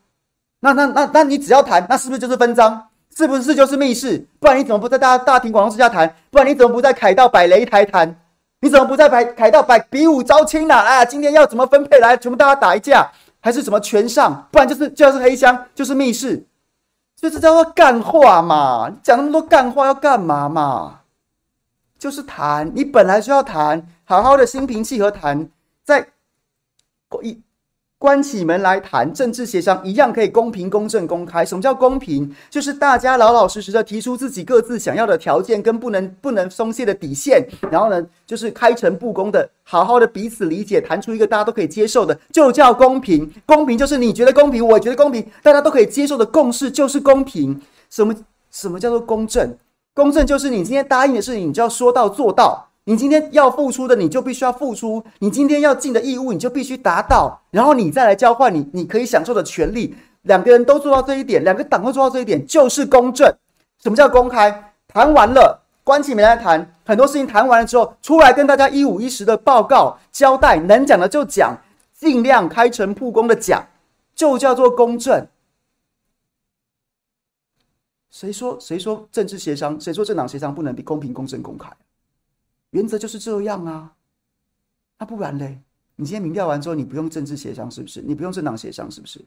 [0.64, 2.80] 那那那那你只要谈，那是不是就是分赃？
[3.16, 4.24] 是不是就是密室？
[4.38, 6.14] 不然你怎么不在大大庭广众之下谈？
[6.30, 8.16] 不然你怎么不在凯道摆擂台谈？
[8.60, 10.74] 你怎么不在摆凯道摆比武招亲呢？
[10.74, 12.16] 啊，今天要怎么分配来？
[12.16, 13.10] 全部大家打一架，
[13.40, 14.48] 还是什么全上？
[14.52, 16.46] 不然就是就是黑箱，就是密室。
[17.16, 18.88] 所以这叫做干话嘛？
[18.88, 21.00] 你讲那么多干话要干嘛嘛？
[21.98, 25.48] 就是谈，你本来就要谈，好好的心平气和谈，
[25.84, 26.06] 在
[27.20, 27.42] 一。
[28.02, 31.46] 关起门来谈政治协商，一样可以公平、公正、公开。
[31.46, 32.28] 什么叫公平？
[32.50, 43.32] 就是大家老老实实的提出自己各自想要的条件跟不能不能松懈的底线，然后呢，就是开诚布公的，好好的彼此理解，谈出一个大家都可以接受的，就叫公平。
[43.46, 47.60] 公平就是你觉得公平，我觉得公平，大家都可以接受的共识就是公平。
[47.88, 48.12] 什么
[48.50, 49.56] 什么叫做公正？
[49.94, 52.66] 公正就是你今天答应的事情，你就要说到做到。
[52.84, 59.94] 你今天要付出的，你就必须要付出；你今天要尽的义务，你就必须达到，然后你再来交换你你可以享受的权利。
[60.22, 63.32] 两个人都做到这一点，两个党都做到这一点，就是公正。
[63.82, 64.72] 什么叫公开？
[64.88, 71.56] 谈完了，关起门来谈，很多事情谈完了之后，出来跟大家一五一十的报告交代，能讲的就讲，
[71.94, 73.64] 尽量开诚布公的讲，
[74.14, 75.26] 就叫做公正。
[78.10, 79.80] 谁说谁说政治协商？
[79.80, 81.68] 谁说政党协商不能比公平、公正、公开？
[82.72, 83.94] 原则就是这样啊，
[84.98, 85.62] 那不然嘞？
[85.96, 88.02] 你今天民调完之后，你不用政治协商是不是？
[88.02, 89.24] 你不用政党协商是不是？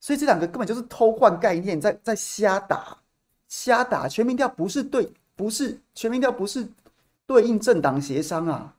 [0.00, 2.96] 所以这两个根本就是偷换概念，在在瞎打，
[3.48, 4.08] 瞎打。
[4.08, 6.66] 全民调不是对，不是全民调不是
[7.26, 8.74] 对应政党协商啊。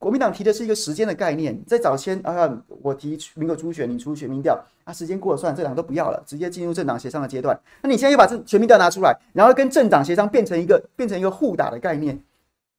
[0.00, 7.60] 国民党提的是一个时间的概念，在早先啊，我提民国初选，你出全民调啊，时间过了算，这两个都不要了，直接进入政党协商的阶段。
[7.82, 12.18] 那你现在又把这全民调拿出来，然后跟政党协商变成一个变成一个互打的概念，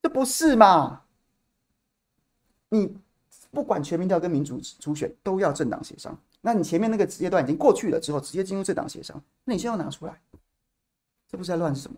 [0.01, 1.03] 这不是嘛？
[2.69, 2.91] 你
[3.51, 10.19] 不管全民调跟民主初选都要政党协商，那你前面那个阶段已经过去了之后，直接进入政党协商，那你现在要拿出来，
[11.29, 11.95] 这不是在乱什么？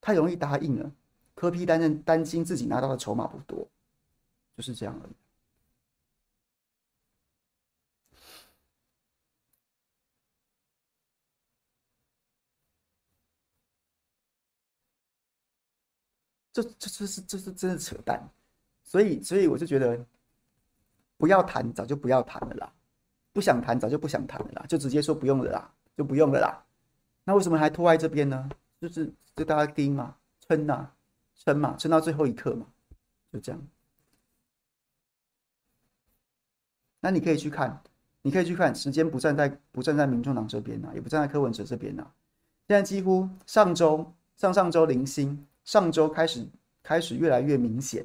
[0.00, 0.90] 太容易答应了。
[1.36, 3.68] 柯 P 担任担心自己拿到的筹码不多，
[4.56, 5.12] 就是这样而已。
[16.52, 18.18] 这这这是这是真的扯淡，
[18.82, 20.02] 所以所以我就觉得
[21.18, 22.72] 不要谈，早就不要谈了啦。
[23.34, 26.64] 不想谈，早就不想谈了啦，就直接说不用了啦，就不用了啦。
[27.24, 28.48] 那为什么还拖在这边呢？
[28.80, 30.90] 就是就大家盯嘛，撑呐。
[31.36, 32.66] 撑嘛，撑到最后一刻嘛，
[33.32, 33.60] 就这样。
[37.00, 37.82] 那你可以去看，
[38.22, 42.04] 你可以去看，时间不站在不站在民众党这边呐，也不站在柯文哲这边呐。
[42.66, 46.44] 现在几乎上周、上上周零星，上周开始
[46.82, 48.04] 开始越来越明显。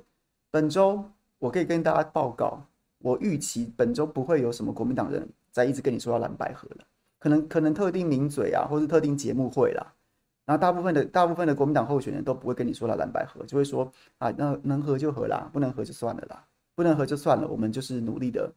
[0.51, 1.03] 本周
[1.39, 2.63] 我可以跟大家报告，
[2.99, 6.85] 我预期本周不会有什么国民党人在一直跟你说要蓝白合了，
[7.17, 9.93] 可能可能特定名嘴啊，或是特定节目会啦。
[10.45, 18.51] 然后大部分的大部分的国民党候选人都不会跟你说了蓝白合，就会说啊，那能合就合啦，不能合就算了啦，不能合就算了，我们就是努力的、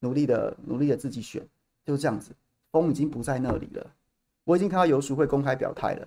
[0.00, 1.46] 努力的、努力的自己选，
[1.84, 2.32] 就这样子。
[2.72, 3.84] 风已经不在那里了，
[4.44, 6.06] 我已经看到游淑慧公开表态了。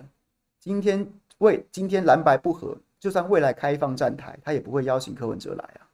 [0.60, 1.06] 今天
[1.38, 5.84] 为今天蓝白不合，就算未来开放站台，他也不会邀请柯文哲来啊，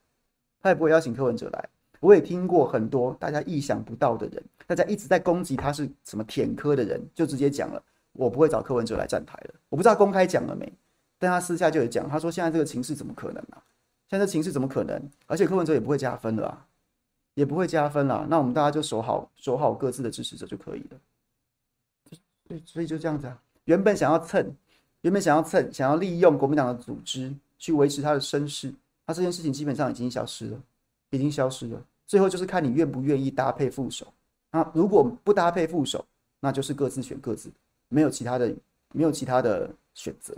[0.63, 1.69] 他也不会邀请柯文哲来。
[1.99, 7.83] 我也听过很多大家意想不到的人，大家一直在攻击他是什么舔柯的人，就直接讲了。
[8.13, 10.73] 我不会找柯文哲来站台了，我不知道公开讲了没，
[11.19, 13.63] 但他私下就有讲，他说现在这个情势怎么可能啊？
[14.09, 15.01] 现在情势怎么可能？
[15.27, 16.67] 而且柯文哲也不会加分了啊，
[17.35, 18.27] 也不会加分了。
[18.29, 20.99] 那我们大家就守好守好各自的支持者就可以了。
[22.49, 23.41] 对，所以就这样子啊。
[23.67, 24.53] 原本想要蹭，
[25.03, 28.75] 原本想要蹭，想要利用国民党的组织去维持他的声势，
[29.07, 30.61] 他这件事情基本上已经消失了，
[31.11, 31.81] 已经消失了。
[32.09, 34.13] 最后就是看你愿不愿意搭配副手。
[34.51, 36.05] 那如果不搭配副手，
[36.41, 37.49] 那就是各自选各自。
[37.91, 38.51] 没有其他的，
[38.95, 40.35] 没有其他的选择，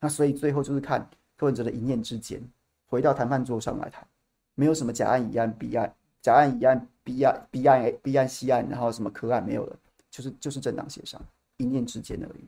[0.00, 2.42] 那所以最后就是看柯文哲的一念之间，
[2.86, 4.06] 回到谈判桌上来谈，
[4.54, 9.78] 没有什么甲案乙案丙案，甲案乙案 B 案 B 案 B 案 C 案，然后什么柯案没有了，
[10.10, 11.24] 就是就是政党协商，
[11.56, 12.46] 一念之间而已。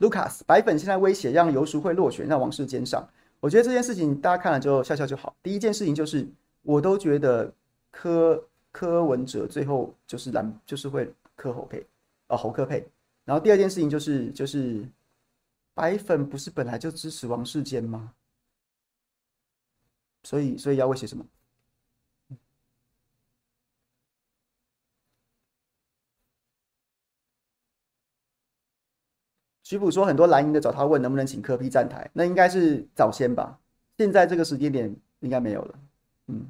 [0.00, 3.08] Lucas 白粉现在威胁让游淑慧落选，让王世坚上。
[3.40, 5.34] 我觉得这件事情大家看了就笑笑就好。
[5.42, 6.26] 第一件事情就是，
[6.62, 7.52] 我都觉得
[7.90, 8.42] 柯
[8.72, 11.86] 柯文哲最后就是蓝就是会柯侯配，
[12.28, 12.86] 哦侯柯配。
[13.24, 14.86] 然后第二件事情就是就是
[15.74, 18.12] 白粉不是本来就支持王世坚吗？
[20.24, 21.24] 所以所以要威胁什么？
[29.66, 33.58] 徐普说很多蓝营的找他问能不能请科批站台，那应该是早先吧。
[33.98, 35.74] 现在这个时间点应该没有了。
[36.28, 36.46] 嗯，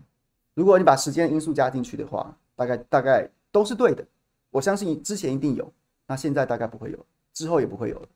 [0.52, 4.04] 如果你把时间因素加进去的话，大概大概都是对的。
[4.50, 5.72] 我相信之前一定有，
[6.06, 6.98] 那现在大概不会有，
[7.32, 8.06] 之后也不会有了。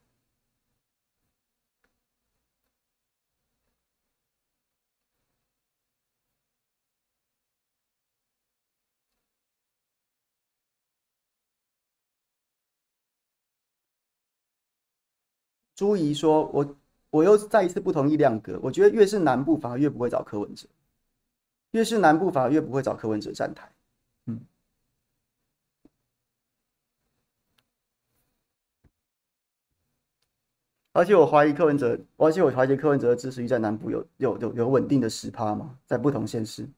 [15.81, 16.77] 朱怡说：“我
[17.09, 20.69] 我又再一次不同意亮哥，我觉得越是南部反而越不会找柯文哲，
[21.71, 23.73] 越是南部反而越不会找柯文哲站台。
[24.27, 24.43] 嗯，
[30.93, 35.79] 而且我怀疑柯文哲，而且我怀疑柯文哲的支持率在南部有有有有稳定的十趴吗？
[35.87, 36.69] 在不同县市。”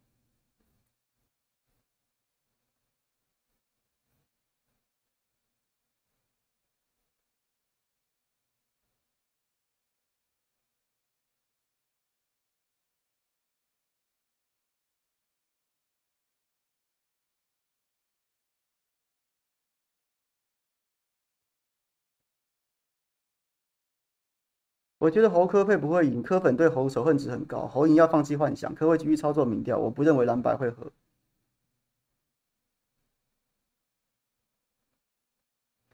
[25.02, 29.76] 我觉得侯科配不会赢，科粉对侯仇恨值很高，侯赢要放弃幻想，科会继续操作民调。
[29.76, 30.92] 我不认为蓝白会合，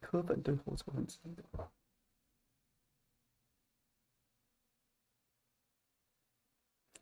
[0.02, 1.16] 科粉对侯仇恨值
[1.56, 1.70] 高。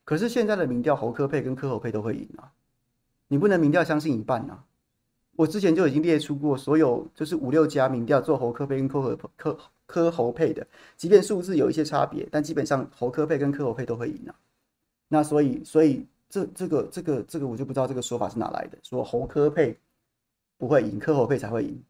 [0.05, 2.53] 可是现在的民调，侯科配跟科侯配都会赢啊，
[3.27, 4.65] 你不能民调相信一半、啊。
[5.33, 10.67] 我之前就已经列出过所有，就是五六家民调做侯科配跟科侯科科侯配的，
[10.97, 14.35] 即便数字有一些差别，但基本上侯科配跟科侯配都会赢啊。
[15.09, 19.79] 那所以，所以这这个这个这个我就不知道这个说法是哪来的，说侯科配
[20.59, 21.83] 不会赢，科侯配才会赢。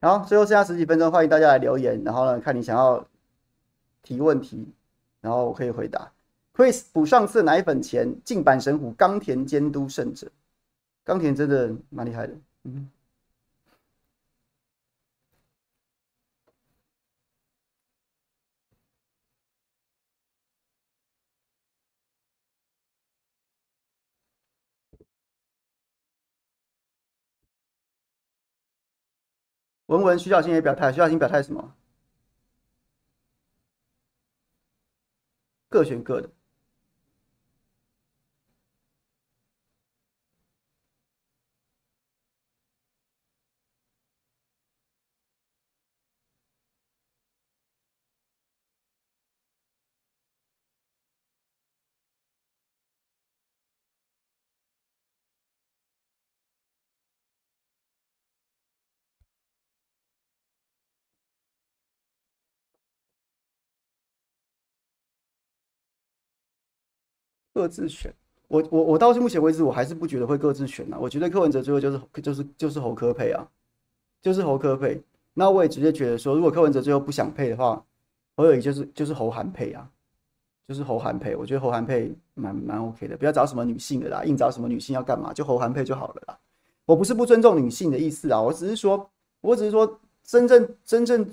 [0.00, 2.00] 好，最后剩下十几分钟，欢迎大家来留言。
[2.04, 3.04] 然后呢，看你想要
[4.02, 4.66] 提问题，
[5.20, 6.12] 然后我可以回答。
[6.54, 10.30] Chris 补上次奶粉钱，进版神虎冈田监督胜者，
[11.04, 12.34] 冈田真的蛮厉害的。
[12.64, 12.88] 嗯。
[29.88, 31.74] 文文徐小新也表态，徐小新表态什么？
[35.68, 36.30] 各选各的。
[67.58, 68.14] 各自选，
[68.46, 70.96] 我我我到目前为止，我还是不觉得会各自选啊。
[71.00, 73.44] 我觉得柯文哲最后就是就是就是侯科配啊，
[74.22, 75.02] 就是侯科配。
[75.34, 77.84] 那我也直接觉得说，如果柯文哲最后不想配的话，
[78.36, 79.90] 侯友谊就是就是侯韩配啊，
[80.68, 81.34] 就是侯韩配。
[81.34, 85.32] 我觉得侯韩配蛮蛮 OK 的，不要找什么女性的啦，硬找什么女性要干嘛？
[85.32, 86.38] 就侯韩配就好了啦。
[86.86, 91.28] 我不是不尊重女性的意思啊，我只是说，我只是说，真正真正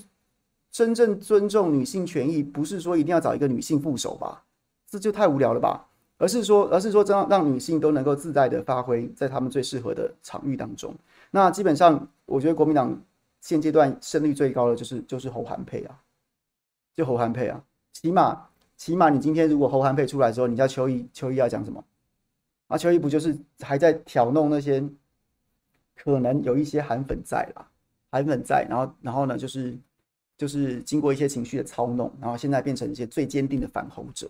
[0.71, 4.41] 真正尊重女性权益，不是说一定要找一个女性副手吧？
[4.89, 5.85] 这就太无聊了吧？
[6.17, 10.95] 而是说，而是说，让让女性都能够自在的发挥在他们最适合的场域当中。
[11.31, 12.97] 那基本上，我觉得国民党
[13.41, 15.99] 现阶段胜率最高的就是就是侯韩配啊，
[16.93, 17.61] 就侯韩配啊。
[17.91, 18.47] 起码
[18.77, 21.83] 起码，你今天如果侯韩配出来之后，你叫邱毅，邱毅要讲什么？
[22.67, 24.83] 啊，邱毅不就是还在挑弄那些
[25.95, 27.67] 可能有一些韩粉在啦，
[28.09, 29.77] 韩粉在，然后然后呢，就是
[30.37, 34.29] 就是经过一些情绪的操弄，然后现在变成一些最坚定的反侯者。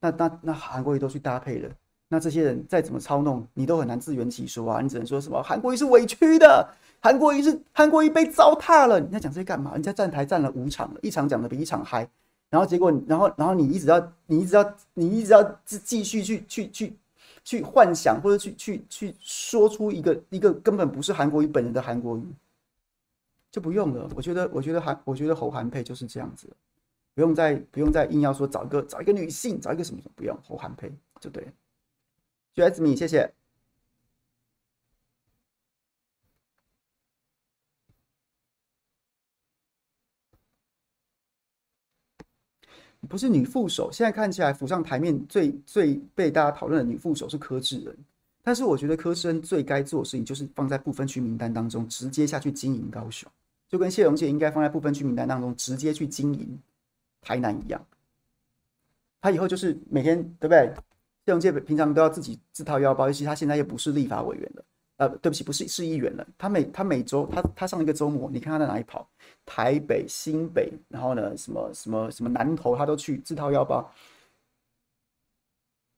[0.00, 1.70] 那那那韩国瑜都去搭配了，
[2.08, 4.80] 那这些人再怎么操弄，你都很难自圆其说啊！
[4.80, 6.68] 你只能说什么韩国瑜是委屈的，
[7.00, 8.98] 韩国瑜是韩国瑜被糟蹋了。
[8.98, 9.72] 你在讲这些干嘛？
[9.74, 12.08] 人家站台站了五场了，一场讲的比一场嗨，
[12.48, 16.96] 然后结果，然后然后你一直要你一直要你一直要继继续去去去
[17.44, 22.24] 去幻想或者去去去说出一个一个根本不是韩国瑜本人的韩国瑜，
[23.52, 24.08] 就不用了。
[24.16, 26.48] 我觉得我觉得韩我觉得侯韩配就是这样子。
[27.20, 30.90] 不用再不用再硬要说找一个找一个女性找一个什么什么，不用侯韩配
[31.20, 31.52] 就对了。
[32.54, 33.30] Jasmine 谢谢。
[43.06, 47.98] 不是女副手，现在看起来浮上台面最最被大家讨论的女副手是柯志恩，
[48.42, 53.30] 但是我觉得柯志恩最该做的事情就是放在不分区名单当中直接下去经营高雄，
[53.68, 56.58] 就跟谢龙介应该放在不分区名单当中直接去经营。
[57.20, 57.84] 台南一样，
[59.20, 60.72] 他以后就是每天对不对？
[61.26, 64.64] 谢龙介平常都要自己自掏腰包，尤其他现在又不是立法委员了，
[64.96, 66.26] 呃，对不起，不是市议员了。
[66.36, 69.08] 他每他每周他他上一个周末，你看他在哪里跑？
[69.46, 73.88] 台北、新北，然后呢，什么什么什么南投，他都去自掏腰包。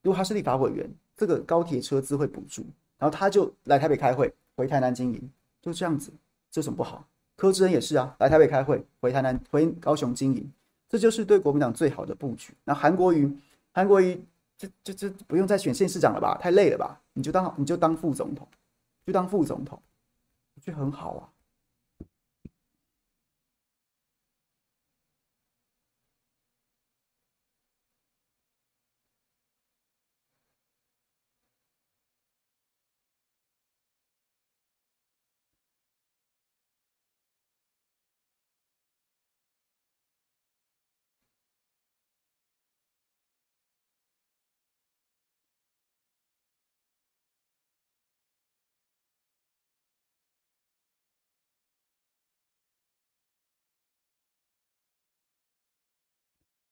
[0.02, 2.66] 如果他是立法委员，这个高铁车资会补助，
[2.98, 5.30] 然后他就来台北开会，回台南经营，
[5.62, 6.12] 就这样子，
[6.50, 7.08] 这有什么不好？
[7.36, 10.52] 柯志恩也是啊，来台北开会，回台南回高雄经营。
[10.92, 12.52] 这就是对国民党最好的布局。
[12.64, 13.34] 那韩国瑜，
[13.72, 14.22] 韩国瑜，
[14.58, 16.36] 这这这不用再选县市长了吧？
[16.38, 17.00] 太累了吧？
[17.14, 18.46] 你就当你就当副总统，
[19.06, 19.80] 就当副总统，
[20.54, 21.32] 我觉得很好啊。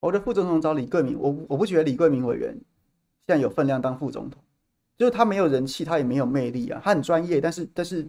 [0.00, 2.52] 我的副总统找李桂明，我我不觉得李桂明委员
[3.26, 4.42] 现在有分量当副总统，
[4.96, 6.80] 就是他没有人气，他也没有魅力啊。
[6.82, 8.08] 他很专业，但是但是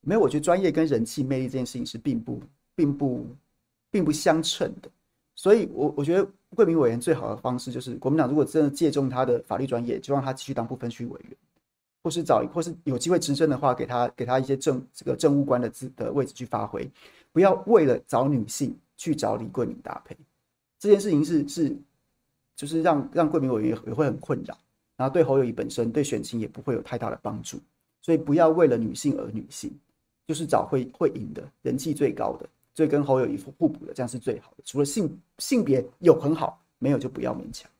[0.00, 2.40] 没有，我觉得专业跟人气、魅力这件事情是并不
[2.74, 3.26] 并不
[3.90, 4.90] 并不相称的。
[5.34, 11.36] 所以我，我觉得贵明委员最好的方式就是，国民党如果真的借重他的法律专业，就让他继续当不分区委员，
[12.02, 16.90] 或是找，或是有机会执政的话，给他给他一些政这个政务官的资的位置去发挥，
[17.32, 20.16] 不要为了找女性去找李桂明搭配。
[20.82, 21.76] 这件事情是是，
[22.56, 24.58] 就是让让贵明委也也会很困扰，
[24.96, 27.56] 然后对侯友谊本身对选情也不会有太大的帮助。
[28.00, 29.70] 所以，不要为了女性而女性，
[30.26, 32.48] 就是找会会赢的人气最高的。
[32.74, 34.64] 最跟侯友谊互补的，这样是最好的。
[34.64, 35.08] 除了性
[35.38, 37.70] 性别有很好，没有就不要勉强。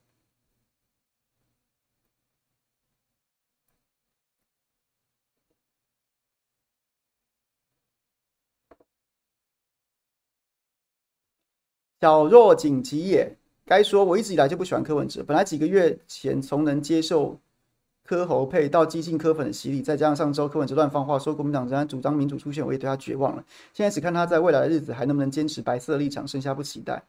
[12.02, 13.32] 小若锦吉也，
[13.64, 15.22] 该说我一直以来就不喜欢柯文哲。
[15.24, 17.38] 本来几个月前从能接受。
[18.04, 23.44] 柯侯配到激进柯粉的洗礼，再加上上周柯文哲乱放话说国民党仍然主张民主出现，我也对他绝望了。
[23.72, 27.00] 现在只看他在未来的日子还能不能坚持白色立场，剩下不期待。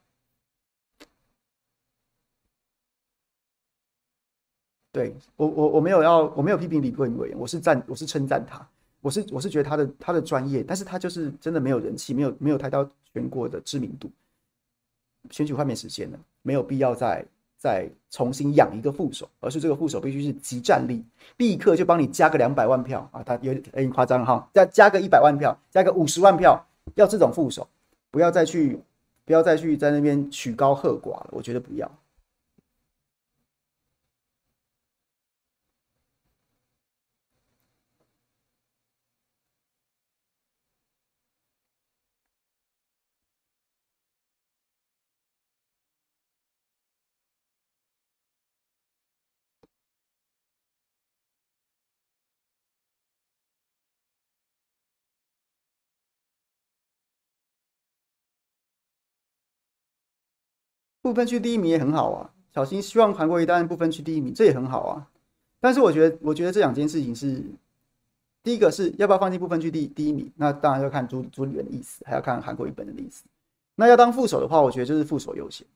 [4.92, 8.66] 对我我我没有要我没有批评李贵明委员，我是赞我是称赞他，
[9.02, 14.12] 我是我是觉得他的他的专业，但是他就是真的没有人气，没有没有抬到全国的知名度。
[15.30, 17.26] 选举快没时间了，没有必要再。
[17.56, 21.02] 再重新养一个副手，而是这个副手必须是即战力，
[21.38, 23.24] 立刻就帮你加个两百万票啊！
[23.24, 26.62] 他有点有点夸张哈，再加个一百万票，加个五十万票，
[26.96, 27.66] 要这种副手，
[28.12, 28.78] 不要再去，
[29.24, 31.90] 不要再去在那边曲高和寡了，我觉得不要。
[61.04, 65.06] 不分区第一名也很好啊，小新希望韩国瑜担任不分区第一名，这也很好啊。
[65.60, 67.44] 但是我觉得，我觉得这两件事情是，
[68.42, 73.26] 第一个是要不要放进不分区第第一名，那当然要看朱朱立伦的意思，还要看韩国瑜本人的意思。
[73.76, 75.68] 那要当副手的话，我觉得就是副手优先。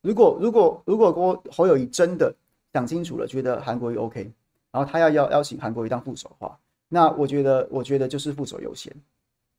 [0.00, 2.34] 如果如果如果郭侯友谊真的
[2.72, 4.28] 想清楚了，觉得韩国瑜 OK，
[4.72, 8.92] 然后他要邀邀请韩国瑜当副手的话，那我觉得我觉得就是副手优先。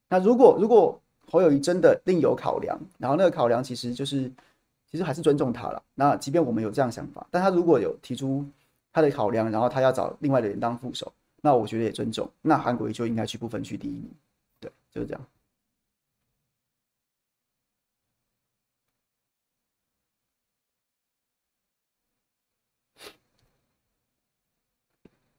[0.09, 4.29] 那如果如果侯友谊真的另有考量，然后那个考量其实就是。
[4.93, 5.81] 其实还是尊重他了。
[5.95, 8.45] 那即便我们有这样想法，但他如果有提出
[8.91, 12.29] 他的考量，然后他要找另外的人当副手，那我觉得也尊重。
[12.43, 14.11] 那韩国瑜就应该去不分区第一名。
[14.59, 15.25] 对，就是这样。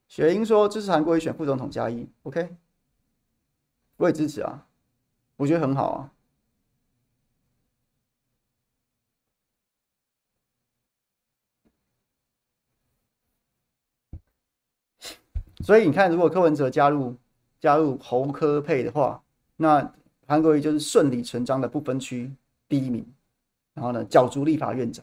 [0.09, 2.57] 雪英说支持韩国瑜选副总统加一，OK，
[3.98, 4.66] 我也支持啊，
[5.36, 6.13] 我觉得很好啊。
[15.64, 17.16] 所以你看，如果柯文哲加入
[17.58, 19.22] 加入侯科配的话，
[19.56, 19.94] 那
[20.26, 22.30] 韩国瑜就是顺理成章的不分区
[22.68, 23.02] 第一名，
[23.72, 25.02] 然后呢，角逐立法院长，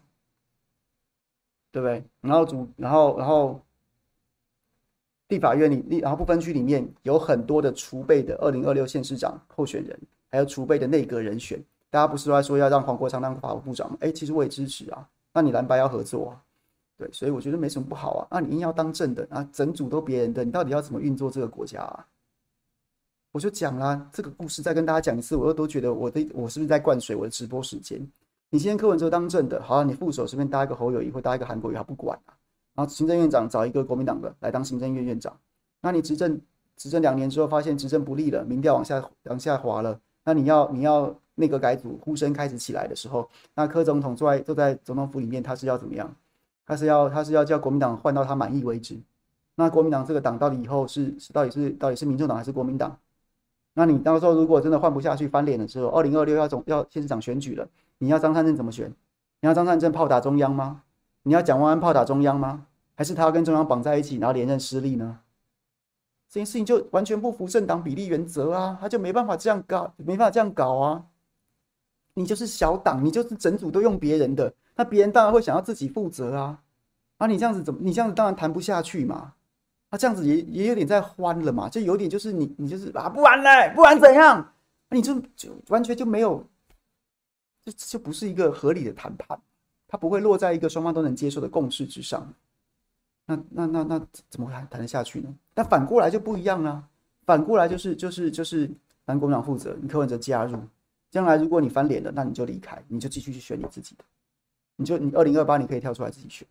[1.72, 2.04] 对不对？
[2.22, 3.60] 然后主，然后然后
[5.30, 10.00] 立法院里，然后不分区里面有很多的储备的二零二六县市长候选人，
[10.30, 11.60] 还有储备的内阁人选，
[11.90, 13.98] 大家不是都在说要让黄国昌当法务部长吗？
[14.02, 16.38] 哎，其实我也支持啊，那你蓝白要合作啊。
[17.02, 18.28] 对，所以我觉得没什么不好啊。
[18.30, 22.06] 那你硬要当正的啊，整组都别人的，你到底要怎么运作这个国家啊？
[23.32, 28.00] 我就讲啦，这个故事再跟大家讲一次，我又都觉得我的我是不是在灌水我的直播时间？
[28.52, 32.38] 你今天柯文哲当正的，好啊，你副手随便搭一个侯友宜或搭一个韩国瑜，他不管啊。
[32.76, 35.36] 然后行政院长找一个国民党的来当行政院院长，
[35.82, 36.40] 那你执政
[36.78, 46.14] 执政两年之后，发现执政不利了，民调往下往下滑了，那你要你要内阁改组呼声开始起来的时候，那柯总统坐在坐在总统府里面，他是要怎么样？
[46.66, 49.00] 他是要，他是要叫国民党换到他满意为止。
[49.56, 52.98] 那国民党这个党到底以后是是到底是到底是民众党还是国民党？
[53.74, 57.68] 那你到时候如果真的换不下去翻脸的时候，二零二六要总要县市长选举了，
[58.00, 58.94] 你要张善政怎么选？
[59.42, 60.84] 你要张善政炮打中央吗？
[61.24, 62.66] 你要蒋万安炮打中央吗？
[62.96, 65.20] 还是他跟中央绑在一起，然后连任失利呢？
[66.30, 71.04] 这件事情就完全不符政党比例原则啊，他就没办法这样搞，没办法这样搞啊。
[72.14, 74.54] 你就是小党，你就是整组都用别人的。
[74.76, 76.62] 那别人当然会想要自己负责啊，
[77.18, 77.80] 啊，你这样子怎么？
[77.84, 79.34] 你这样子当然谈不下去嘛，
[79.90, 84.38] 啊，这样子也也有点在欢了嘛，就有点就是你你就是啊，不玩了，不玩怎样？
[84.40, 84.54] 啊，
[84.90, 86.46] 你就就完全就没有，
[87.64, 89.40] 这就不是一个合理的谈判，
[89.88, 92.34] 它不会落在一个双方都能接受的共识之上。
[93.26, 95.34] 那那那那怎么谈谈得下去呢？
[95.54, 96.84] 但反过来就不一样了。
[97.24, 98.70] 反过来就是就是就是，
[99.06, 100.58] 让国民党负责，你柯文哲加入，
[101.12, 104.04] 将来如果你翻脸了，那你就离开，你就继续去选你自己的，
[104.82, 106.48] 你就你二零二八你可以跳出来自己选，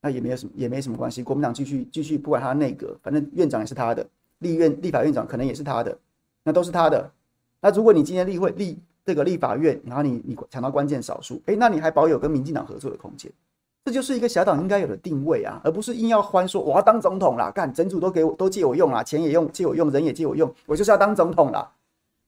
[0.00, 1.22] 那也没有什么也没什么关系。
[1.22, 4.06] 国民党继续继续，不管他内阁，反正院长也是他的，
[4.38, 5.96] 立院立法院长可能也是他的，
[6.42, 7.10] 那都是他的。
[7.60, 13.30] 那如果你今天立会立这个立法院，然后你你抢到关键少数，诶，那你还保有跟民进党合作的空间。
[13.84, 21.72] 这就是一个小党应该有的定位啊，而不是硬要欢说我要当总统啦，干整组都给我都借我用啦，钱也用借我用，人也借我用，我就是要当总统啦，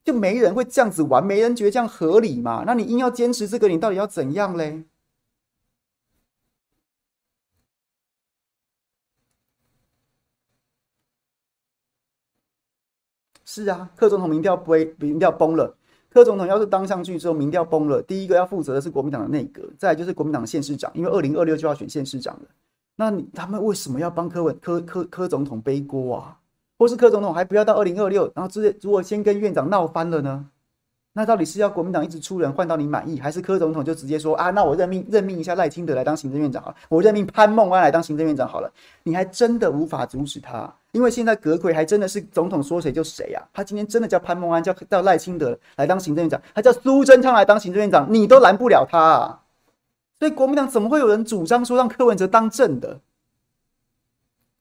[0.03, 2.65] 就没人会这样子玩，没人觉得这样合理嘛？
[2.67, 4.83] 那你硬要坚持这个，你到底要怎样嘞？
[13.53, 15.75] 是啊，柯总统民调不会民调崩了。
[16.09, 22.43] 柯总统要是当上去之后，民调崩了，第一个要负责的是国民党的内阁，再就是国民党的县市长，因为二零二六就要选县市长了。
[22.95, 26.39] 那你他们为什么要帮柯文柯柯柯总统背锅啊？
[26.79, 30.47] 或是柯总统还不要到二零二六，然后直接如果先跟院长闹翻了呢？
[31.21, 49.41] 那到底是要国民党一直出人换到你满意，还是柯总统就直接说啊，那我任命任命一下赖清德来当行政院长好了，我任命潘孟安来当行政院长好了，你还真的无法阻止他，因为现在阁揆还真的是总统说谁就谁啊，他今天真的叫潘孟安，叫叫赖清德来当行政院长，他叫苏贞昌来当行政院长，你都拦不了他啊，
[50.19, 52.99] 所以国民党怎么会有人主张说让柯文哲当正的？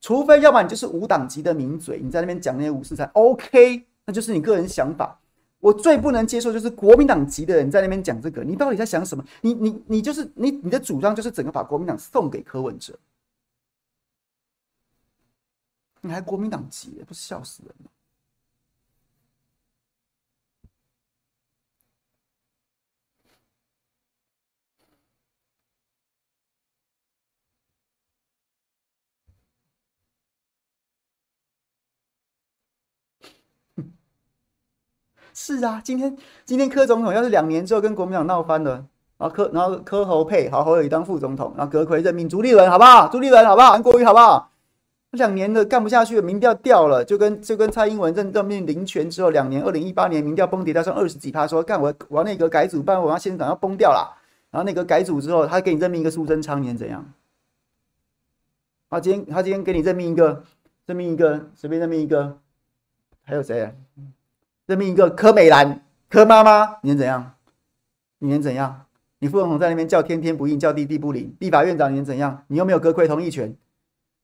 [0.01, 5.17] 除非要么你就是无党籍的名嘴，你在那边讲那些五四三，OK，那就是你个人想法。
[5.59, 9.23] 我最不能接受就是国民党籍的人在那边讲这个，你到底在想什么？
[9.41, 12.97] 你你你就是你你的主张就是整个把国民党送给柯文哲，
[16.01, 17.89] 你还国民党籍，不是笑死人吗？
[35.33, 38.85] 是啊，今天今天柯总统要是两年之后跟国民党闹翻了，
[39.17, 43.07] 然后柯然后柯侯配好侯友宜当副总统，然后阁揆任命朱立伦，好不好？
[43.07, 43.71] 朱立伦好不好？
[43.71, 44.51] 韩国瑜好不好？
[45.11, 54.17] 两年的干不下去了，民调掉了，就跟就跟蔡英文任任命林全之后，两年二零一八年民调崩跌到剩二十几趴，说干我我要内阁改组，不然我要县长要崩掉了。
[54.51, 57.11] 然后内阁改组之后，他给你任命一个苏贞昌，你怎样？
[58.89, 60.43] 他今天他今天给你任命一个
[60.85, 62.37] 任命一个随便任命一个，
[63.23, 63.75] 还有谁？
[64.69, 67.33] 任命一个柯美兰，柯妈妈，你能怎样？
[68.19, 68.85] 你能怎样？
[69.17, 71.35] 你副总统在那边叫天天不应，叫地地不灵。
[71.39, 72.43] 立法院长你能怎样？
[72.49, 73.55] 你又没有阁揆同意权，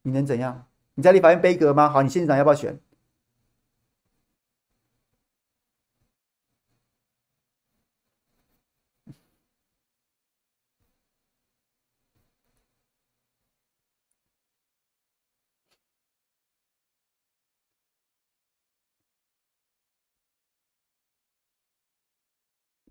[0.04, 0.68] 你能怎样？
[0.94, 1.90] 你在立法院背阁吗？
[1.90, 2.78] 好，你县长要不要选？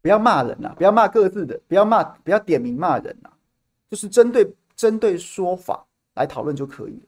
[0.04, 0.74] 不要骂人呐、啊！
[0.76, 3.32] 不要骂各自的，不要骂，不要点名骂人呐、啊！
[3.88, 4.46] 就是针对
[4.76, 5.82] 针对说法
[6.14, 7.06] 来讨论就可以了，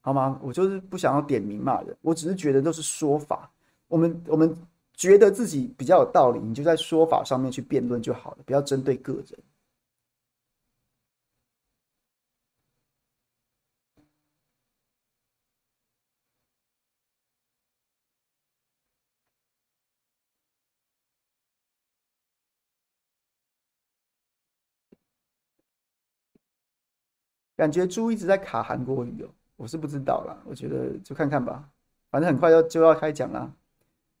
[0.00, 0.38] 好吗？
[0.40, 3.50] 我就是不想要点名骂人，我只是觉得都是说法。
[3.88, 4.56] 我们我们
[4.94, 9.24] 觉得自己比较有道理，你就在说法上面去辩论就好了，不要针对个人。
[27.60, 31.62] 感觉猪一直在卡韩国瑜哦，我是不知道啦，我觉得就看看吧，
[32.10, 33.52] 反正很快要就要开讲啦。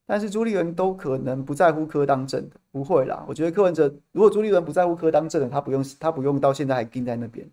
[0.04, 3.24] 但是朱立伦都可能不在乎柯当正的，不会啦。
[3.26, 7.48] 我觉得柯文哲如果朱立伦不在乎柯当正的，他不用他不用到现在还盯在那边。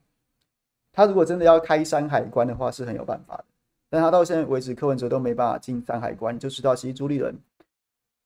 [0.91, 3.45] 他如果真的要开山海关的话，是很有办法的。
[3.89, 7.33] 但他到现在为止，柯文哲都没办法进山海关，就知道其实朱立伦，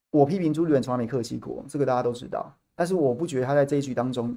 [0.10, 2.52] 我批评朱立伦从来没客气过，这个大家都知道。
[2.74, 4.36] 但是我不觉得他在这一局当中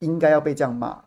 [0.00, 1.04] 应该要被这样骂。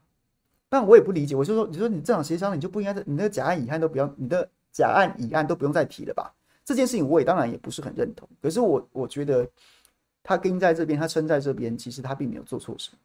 [0.72, 6.34] 但我也不理解，我就说，你说你这场协商，你就不应该在你那个假案乙案都不要，你的假案乙案都不用再提了吧？
[6.64, 8.26] 这件事情我也当然也不是很认同。
[8.42, 9.46] 可是我我觉得
[10.24, 12.98] 他跟在这边，他撑在这边，其实他并没有做错什么。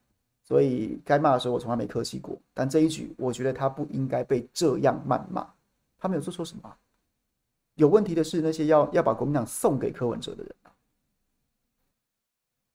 [0.44, 2.38] 所以该骂的时候，我从来没客气过。
[2.54, 5.44] 但这一局，我觉得他不应该被这样谩骂。
[5.98, 6.72] 他没有做错什么。
[7.74, 10.54] 有问题的是那些要要把国民党送给柯文哲的人。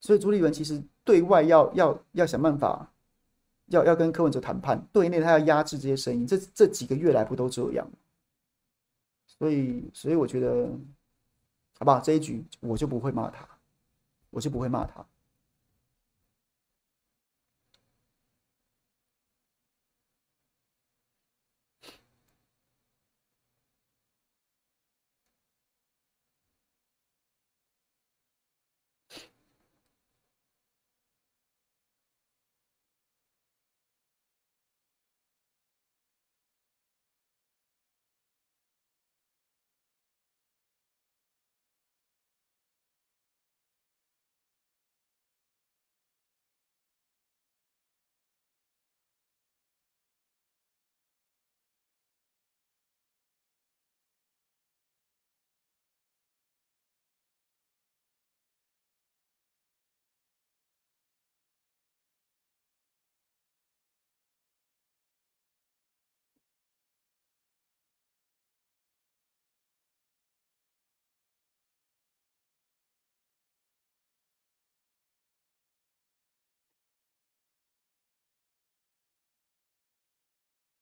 [0.01, 2.91] 所以朱立伦其实对外要要要想办法。
[3.71, 7.89] 要要跟柯文哲谈判，队内他要压制这些声音，这这几个月来不都这样？
[9.25, 10.69] 所以，所以我觉得，
[11.79, 13.47] 好吧，这一局我就不会骂他，
[14.29, 15.03] 我就不会骂他。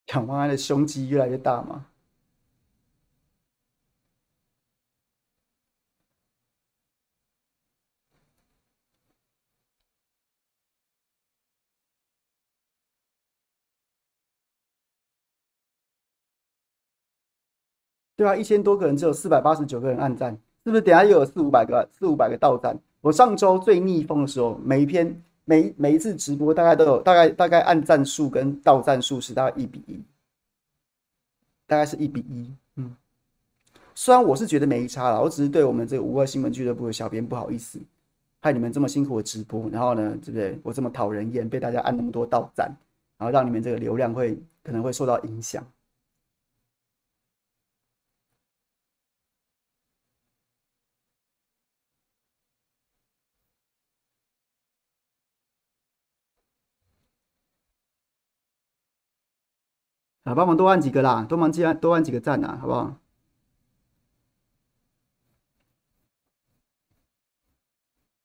[0.09, 1.85] 仰望他的胸肌越来越大吗？
[18.15, 20.33] 对啊，一千多个人只有四百八十九个人按赞，
[20.65, 20.81] 是不是？
[20.81, 22.77] 等下又有四五百个、四五百个倒赞。
[22.99, 29.99] 我上周最逆风的时候，每一篇、每每一次直播，大概都有大概大概按赞数跟到赞数是大概一比一，
[31.65, 32.53] 大概是一比一。
[32.75, 32.95] 嗯，
[33.95, 37.79] 虽然我是觉得没差了，我只是对我们这个五二新闻俱乐部的小编不好意思，
[38.41, 40.59] 害你们这么辛苦的直播，然后呢，对不对？
[40.61, 42.71] 我这么讨人厌，被大家按那么多到赞，
[43.17, 45.65] 然后让你们这个流量会可能会受到影响。
[60.29, 62.95] 啊，帮忙多按几个啦，多忙记按多按几个赞呐，好不好？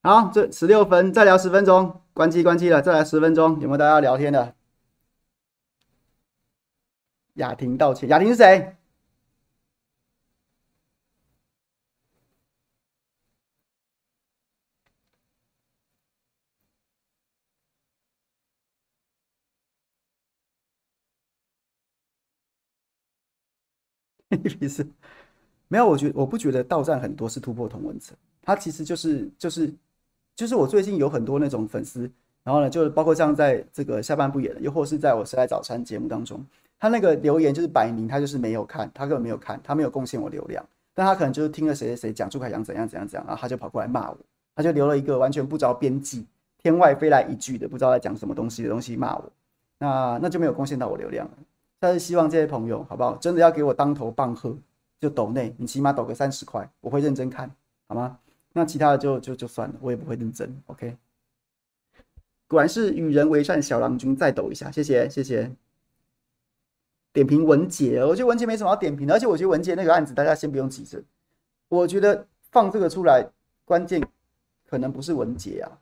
[0.02, 4.54] 好，这十六分，再聊十分钟，关机关机了，再来十分钟，有没有大家要聊天的？
[7.34, 8.76] 雅婷道歉，雅婷是谁？
[24.60, 24.86] 意思？
[25.68, 29.72] 没有，我觉我不觉得到站很多是突破同文层，他其实就是就是
[30.36, 32.08] 就是我最近有很多那种粉丝，
[32.42, 36.44] 然后呢，就是包括像在这个下半部演的，又或是在我时代早餐节目当中，
[36.78, 44.18] 他那个留言就是摆明他就是没有看，他根本没有看，他没有贡献我流量，但他可能就是听了谁谁谁讲朱凯翔怎样怎样怎样，然后他就跑过来骂我，
[44.54, 46.26] 他就留了一个完全不着边际、
[46.62, 49.32] 天外飞来一句的不知道在讲什么东西的东西骂我，
[49.78, 51.32] 那那就没有贡献到我流量了。
[51.84, 53.14] 但是希望这些朋友好不好？
[53.16, 54.56] 真的要给我当头棒喝，
[54.98, 57.54] 就抖内，你起码抖个三十块，我会认真看，
[57.86, 58.18] 好吗？
[58.54, 60.58] 那其他的就就就算了，我也不会认真。
[60.68, 60.96] OK，
[62.48, 65.52] 果然是与人为善小郎君，再抖一下，谢谢谢谢。
[67.12, 71.02] 点评文杰，我觉得文杰没什么好点评的，而且我觉得文杰那个案子，大家先不用急着。
[71.68, 73.28] 我觉得放这个出来，
[73.66, 74.02] 关键
[74.66, 75.78] 可能不是文杰啊，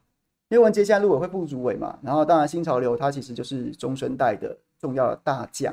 [0.49, 5.73] 因为文杰现在陆委会副主委嘛，然后当然新潮流他其实就是中生代的重要的大将。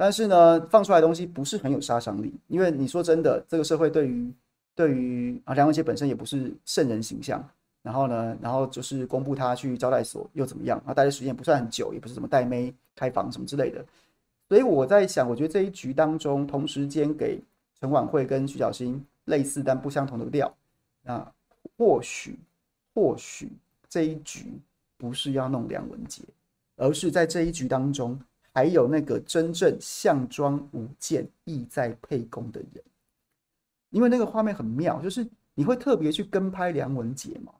[0.00, 4.32] 但是呢，放出来的东西不是很有杀伤力，因为你说真的，这个社会对于
[4.76, 7.44] 对于啊梁文杰本身也不是圣人形象，
[7.82, 10.80] 然后呢，然后就是公布他去招待所又怎么样？
[10.86, 13.84] 啊，待的时间不算很久，也不是什么带妹开房什么之类的，
[14.48, 17.42] 所以我在想，我觉得这一局当中，同时间给
[17.80, 20.56] 陈婉慧跟徐小新类似但不相同的料，
[21.02, 21.32] 那
[21.76, 22.38] 或许
[22.94, 23.50] 或许
[23.88, 24.60] 这一局
[24.96, 26.22] 不是要弄梁文杰，
[26.76, 28.16] 而是在这一局当中。
[28.58, 32.82] 还有那个真正项庄舞剑、意在沛公的人，
[33.90, 37.52] 因为那个画面很妙，就是你会特别去跟拍梁文杰嘛，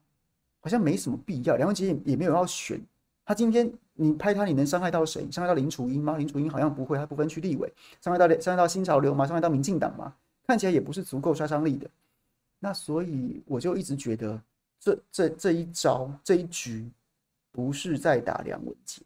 [0.59, 1.55] 好像没什么必要。
[1.55, 2.81] 梁文杰也也没有要选
[3.23, 5.25] 他，今天你拍他，你能伤害到谁？
[5.31, 6.17] 伤害到林楚茵吗？
[6.17, 9.25] 林楚茵好像不会，他不分区立委，伤害到伤害到新潮流吗？
[9.25, 10.13] 伤害到民进党吗？
[10.45, 11.89] 看起来也不是足够杀伤力的。
[12.59, 14.41] 那所以我就一直觉得，
[14.81, 16.91] 这这这一招这一局
[17.53, 19.01] 不是在打梁文杰。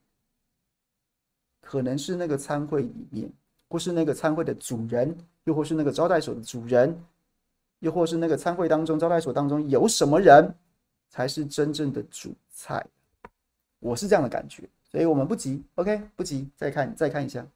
[1.63, 3.31] 可能是那个餐会里面，
[3.69, 6.95] 或是那个餐会的主人，又或是那个招待所的主人，
[7.79, 10.53] 又或是那个餐会当中招待所当中有什么人，
[11.09, 12.85] 才是真正的主菜。
[13.79, 17.47] 我是这样的感觉，所以我们不急，OK，不急，再看再看一下。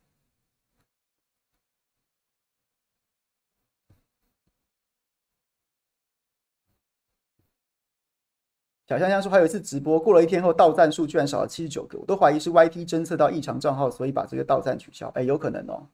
[8.87, 15.09] 小香香说，还有一次直播，过了一天后，到赞数居然少了七十九个，我都怀疑是 YT 侦测到异常账号，所以把这个到赞取消。
[15.09, 15.89] 哎，有可能哦。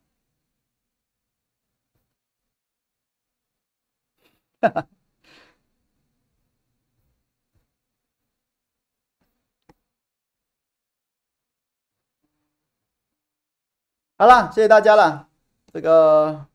[14.17, 15.27] 好了，谢谢大家了。
[15.73, 16.45] 这个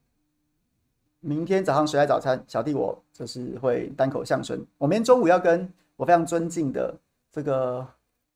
[1.19, 2.45] 明天早上谁来早餐？
[2.47, 4.65] 小弟我就是会单口相声。
[4.79, 5.73] 我明天中午要跟。
[5.99, 6.97] 我非常尊敬的
[7.33, 7.85] 这个，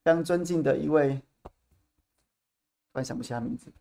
[0.03, 3.73] 非常尊敬的一位，突然想不起他名字。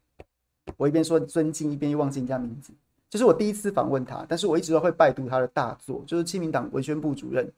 [0.78, 2.72] 我一边说尊敬，一边又忘记人家名字。
[3.10, 7.52] 这、是我第一次访问他，但是我一直都会拜读他的大作，就是亲民党文宣部主任。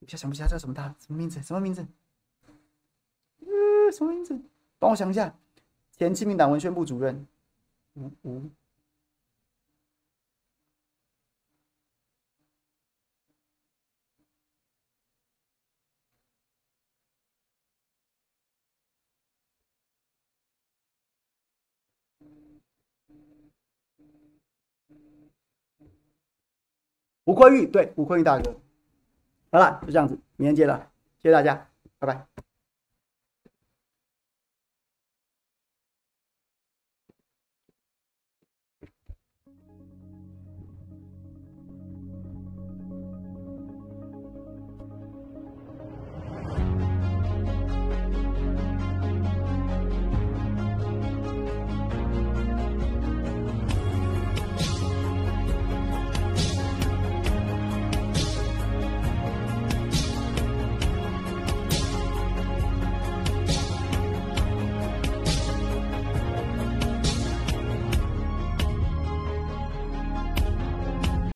[0.00, 1.42] 一下想不起他叫什么大什么名字？
[1.42, 1.86] 什么名字？
[3.40, 4.38] 呃，什么名字？
[4.78, 5.34] 帮我想一下，
[5.96, 7.26] 前亲民党文宣部主任，
[7.94, 8.42] 吴吴。
[27.30, 28.52] 吴坤玉，对，吴坤玉大哥。
[29.52, 30.90] 好了，就这样子，明天见了，
[31.22, 31.68] 谢谢大家，
[32.00, 32.49] 拜拜。